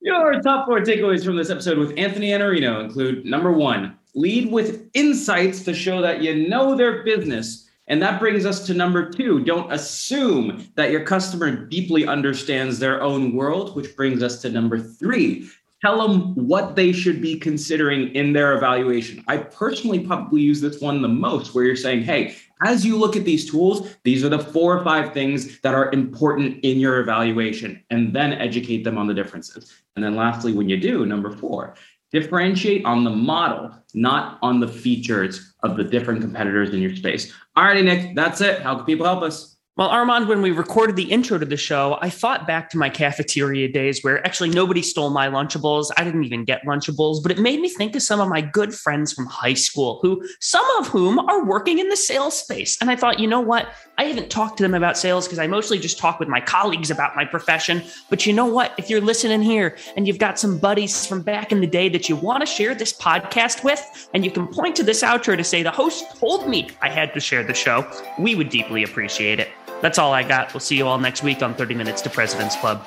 Your 0.00 0.38
top 0.42 0.66
four 0.66 0.80
takeaways 0.80 1.24
from 1.24 1.36
this 1.36 1.48
episode 1.48 1.78
with 1.78 1.94
Anthony 1.96 2.28
Iannarino 2.28 2.84
include 2.84 3.24
number 3.24 3.50
one, 3.50 3.96
lead 4.14 4.50
with 4.50 4.88
insights 4.94 5.62
to 5.64 5.74
show 5.74 6.00
that 6.00 6.22
you 6.22 6.48
know 6.48 6.76
their 6.76 7.02
business. 7.02 7.68
And 7.86 8.00
that 8.00 8.18
brings 8.18 8.46
us 8.46 8.66
to 8.66 8.74
number 8.74 9.10
two. 9.10 9.44
Don't 9.44 9.70
assume 9.70 10.66
that 10.76 10.90
your 10.90 11.04
customer 11.04 11.50
deeply 11.54 12.06
understands 12.06 12.78
their 12.78 13.02
own 13.02 13.34
world, 13.34 13.76
which 13.76 13.94
brings 13.94 14.22
us 14.22 14.40
to 14.42 14.50
number 14.50 14.78
three. 14.78 15.48
Tell 15.82 16.08
them 16.08 16.34
what 16.34 16.76
they 16.76 16.92
should 16.92 17.20
be 17.20 17.38
considering 17.38 18.14
in 18.14 18.32
their 18.32 18.56
evaluation. 18.56 19.22
I 19.28 19.36
personally 19.36 20.00
probably 20.00 20.40
use 20.40 20.62
this 20.62 20.80
one 20.80 21.02
the 21.02 21.08
most, 21.08 21.54
where 21.54 21.64
you're 21.64 21.76
saying, 21.76 22.04
hey, 22.04 22.36
as 22.62 22.86
you 22.86 22.96
look 22.96 23.16
at 23.16 23.26
these 23.26 23.50
tools, 23.50 23.94
these 24.02 24.24
are 24.24 24.30
the 24.30 24.38
four 24.38 24.78
or 24.78 24.82
five 24.82 25.12
things 25.12 25.60
that 25.60 25.74
are 25.74 25.92
important 25.92 26.64
in 26.64 26.78
your 26.80 27.00
evaluation, 27.00 27.84
and 27.90 28.14
then 28.16 28.32
educate 28.32 28.84
them 28.84 28.96
on 28.96 29.08
the 29.08 29.12
differences. 29.12 29.74
And 29.94 30.02
then 30.02 30.16
lastly, 30.16 30.54
when 30.54 30.70
you 30.70 30.80
do, 30.80 31.04
number 31.04 31.36
four, 31.36 31.74
differentiate 32.14 32.84
on 32.84 33.02
the 33.02 33.10
model, 33.10 33.72
not 33.92 34.38
on 34.40 34.60
the 34.60 34.68
features 34.68 35.52
of 35.64 35.76
the 35.76 35.82
different 35.82 36.20
competitors 36.20 36.72
in 36.72 36.80
your 36.80 36.94
space. 36.94 37.32
All 37.56 37.64
righty, 37.64 37.82
Nick, 37.82 38.14
that's 38.14 38.40
it. 38.40 38.62
How 38.62 38.76
can 38.76 38.86
people 38.86 39.04
help 39.04 39.22
us? 39.22 39.53
Well, 39.76 39.88
Armand, 39.88 40.28
when 40.28 40.40
we 40.40 40.52
recorded 40.52 40.94
the 40.94 41.10
intro 41.10 41.36
to 41.36 41.44
the 41.44 41.56
show, 41.56 41.98
I 42.00 42.08
thought 42.08 42.46
back 42.46 42.70
to 42.70 42.78
my 42.78 42.88
cafeteria 42.88 43.66
days 43.66 44.04
where 44.04 44.24
actually 44.24 44.50
nobody 44.50 44.82
stole 44.82 45.10
my 45.10 45.26
Lunchables. 45.26 45.90
I 45.96 46.04
didn't 46.04 46.22
even 46.22 46.44
get 46.44 46.64
Lunchables, 46.64 47.20
but 47.20 47.32
it 47.32 47.40
made 47.40 47.58
me 47.58 47.68
think 47.68 47.96
of 47.96 48.02
some 48.02 48.20
of 48.20 48.28
my 48.28 48.40
good 48.40 48.72
friends 48.72 49.12
from 49.12 49.26
high 49.26 49.54
school 49.54 49.98
who, 50.00 50.24
some 50.38 50.64
of 50.78 50.86
whom 50.86 51.18
are 51.18 51.44
working 51.44 51.80
in 51.80 51.88
the 51.88 51.96
sales 51.96 52.38
space. 52.38 52.78
And 52.80 52.88
I 52.88 52.94
thought, 52.94 53.18
you 53.18 53.26
know 53.26 53.40
what? 53.40 53.74
I 53.98 54.04
haven't 54.04 54.30
talked 54.30 54.58
to 54.58 54.62
them 54.62 54.74
about 54.74 54.96
sales 54.96 55.26
because 55.26 55.40
I 55.40 55.48
mostly 55.48 55.80
just 55.80 55.98
talk 55.98 56.20
with 56.20 56.28
my 56.28 56.40
colleagues 56.40 56.92
about 56.92 57.16
my 57.16 57.24
profession. 57.24 57.82
But 58.10 58.26
you 58.26 58.32
know 58.32 58.46
what? 58.46 58.74
If 58.78 58.88
you're 58.88 59.00
listening 59.00 59.42
here 59.42 59.76
and 59.96 60.06
you've 60.06 60.20
got 60.20 60.38
some 60.38 60.56
buddies 60.56 61.04
from 61.04 61.22
back 61.22 61.50
in 61.50 61.60
the 61.60 61.66
day 61.66 61.88
that 61.88 62.08
you 62.08 62.14
want 62.14 62.42
to 62.42 62.46
share 62.46 62.76
this 62.76 62.92
podcast 62.92 63.64
with, 63.64 64.08
and 64.14 64.24
you 64.24 64.30
can 64.30 64.46
point 64.46 64.76
to 64.76 64.84
this 64.84 65.02
outro 65.02 65.36
to 65.36 65.42
say, 65.42 65.64
the 65.64 65.72
host 65.72 66.16
told 66.16 66.48
me 66.48 66.68
I 66.80 66.88
had 66.88 67.12
to 67.14 67.18
share 67.18 67.42
the 67.42 67.54
show, 67.54 67.90
we 68.20 68.36
would 68.36 68.50
deeply 68.50 68.84
appreciate 68.84 69.40
it. 69.40 69.48
That's 69.84 69.98
all 69.98 70.14
I 70.14 70.22
got. 70.22 70.54
We'll 70.54 70.60
see 70.60 70.78
you 70.78 70.86
all 70.86 70.96
next 70.96 71.22
week 71.22 71.42
on 71.42 71.54
30 71.54 71.74
Minutes 71.74 72.00
to 72.00 72.08
President's 72.08 72.56
Club. 72.56 72.86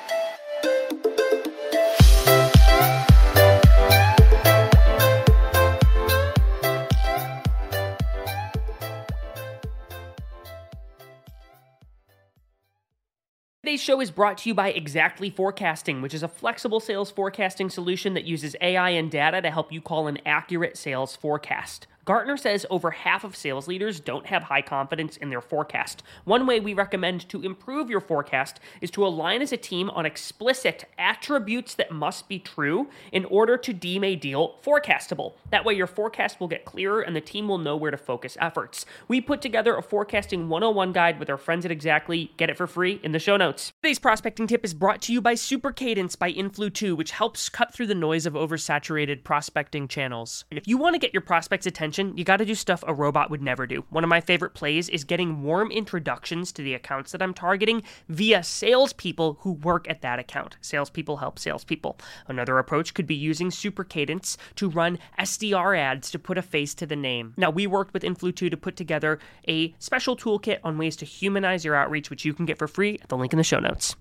Today's 13.62 13.80
show 13.80 14.00
is 14.00 14.10
brought 14.10 14.38
to 14.38 14.48
you 14.48 14.54
by 14.56 14.70
Exactly 14.72 15.30
Forecasting, 15.30 16.02
which 16.02 16.14
is 16.14 16.24
a 16.24 16.28
flexible 16.28 16.80
sales 16.80 17.12
forecasting 17.12 17.70
solution 17.70 18.14
that 18.14 18.24
uses 18.24 18.56
AI 18.60 18.90
and 18.90 19.08
data 19.08 19.40
to 19.40 19.52
help 19.52 19.70
you 19.70 19.80
call 19.80 20.08
an 20.08 20.18
accurate 20.26 20.76
sales 20.76 21.14
forecast. 21.14 21.86
Gartner 22.08 22.38
says 22.38 22.64
over 22.70 22.90
half 22.90 23.22
of 23.22 23.36
sales 23.36 23.68
leaders 23.68 24.00
don't 24.00 24.24
have 24.24 24.44
high 24.44 24.62
confidence 24.62 25.18
in 25.18 25.28
their 25.28 25.42
forecast. 25.42 26.02
One 26.24 26.46
way 26.46 26.58
we 26.58 26.72
recommend 26.72 27.28
to 27.28 27.42
improve 27.42 27.90
your 27.90 28.00
forecast 28.00 28.60
is 28.80 28.90
to 28.92 29.06
align 29.06 29.42
as 29.42 29.52
a 29.52 29.58
team 29.58 29.90
on 29.90 30.06
explicit 30.06 30.86
attributes 30.96 31.74
that 31.74 31.92
must 31.92 32.26
be 32.26 32.38
true 32.38 32.88
in 33.12 33.26
order 33.26 33.58
to 33.58 33.74
deem 33.74 34.04
a 34.04 34.16
deal 34.16 34.56
forecastable. 34.64 35.34
That 35.50 35.66
way, 35.66 35.74
your 35.74 35.86
forecast 35.86 36.40
will 36.40 36.48
get 36.48 36.64
clearer 36.64 37.02
and 37.02 37.14
the 37.14 37.20
team 37.20 37.46
will 37.46 37.58
know 37.58 37.76
where 37.76 37.90
to 37.90 37.98
focus 37.98 38.38
efforts. 38.40 38.86
We 39.06 39.20
put 39.20 39.42
together 39.42 39.76
a 39.76 39.82
forecasting 39.82 40.48
101 40.48 40.94
guide 40.94 41.18
with 41.18 41.28
our 41.28 41.36
friends 41.36 41.66
at 41.66 41.70
Exactly. 41.70 42.32
Get 42.38 42.48
it 42.48 42.56
for 42.56 42.66
free 42.66 43.00
in 43.02 43.12
the 43.12 43.18
show 43.18 43.36
notes. 43.36 43.74
Today's 43.82 43.98
prospecting 43.98 44.46
tip 44.46 44.64
is 44.64 44.72
brought 44.72 45.02
to 45.02 45.12
you 45.12 45.20
by 45.20 45.34
Super 45.34 45.72
Cadence 45.72 46.16
by 46.16 46.32
Influ2, 46.32 46.96
which 46.96 47.10
helps 47.10 47.50
cut 47.50 47.74
through 47.74 47.88
the 47.88 47.94
noise 47.94 48.24
of 48.24 48.32
oversaturated 48.32 49.24
prospecting 49.24 49.88
channels. 49.88 50.46
If 50.50 50.66
you 50.66 50.78
want 50.78 50.94
to 50.94 50.98
get 50.98 51.12
your 51.12 51.20
prospects' 51.20 51.66
attention, 51.66 51.97
you 51.98 52.24
got 52.24 52.38
to 52.38 52.44
do 52.44 52.54
stuff 52.54 52.84
a 52.86 52.94
robot 52.94 53.30
would 53.30 53.42
never 53.42 53.66
do. 53.66 53.84
One 53.90 54.04
of 54.04 54.10
my 54.10 54.20
favorite 54.20 54.54
plays 54.54 54.88
is 54.88 55.04
getting 55.04 55.42
warm 55.42 55.70
introductions 55.70 56.52
to 56.52 56.62
the 56.62 56.74
accounts 56.74 57.12
that 57.12 57.22
I'm 57.22 57.34
targeting 57.34 57.82
via 58.08 58.42
salespeople 58.42 59.38
who 59.40 59.52
work 59.52 59.88
at 59.88 60.02
that 60.02 60.18
account. 60.18 60.56
Salespeople 60.60 61.18
help 61.18 61.38
salespeople. 61.38 61.98
Another 62.26 62.58
approach 62.58 62.94
could 62.94 63.06
be 63.06 63.14
using 63.14 63.50
Super 63.50 63.84
Cadence 63.84 64.38
to 64.56 64.68
run 64.68 64.98
SDR 65.18 65.76
ads 65.76 66.10
to 66.10 66.18
put 66.18 66.38
a 66.38 66.42
face 66.42 66.74
to 66.74 66.86
the 66.86 66.96
name. 66.96 67.34
Now, 67.36 67.50
we 67.50 67.66
worked 67.66 67.92
with 67.92 68.02
Influ2 68.02 68.50
to 68.50 68.56
put 68.56 68.76
together 68.76 69.18
a 69.46 69.74
special 69.78 70.16
toolkit 70.16 70.60
on 70.64 70.78
ways 70.78 70.96
to 70.96 71.04
humanize 71.04 71.64
your 71.64 71.74
outreach, 71.74 72.10
which 72.10 72.24
you 72.24 72.34
can 72.34 72.46
get 72.46 72.58
for 72.58 72.68
free 72.68 72.98
at 73.02 73.08
the 73.08 73.16
link 73.16 73.32
in 73.32 73.38
the 73.38 73.44
show 73.44 73.58
notes. 73.58 73.96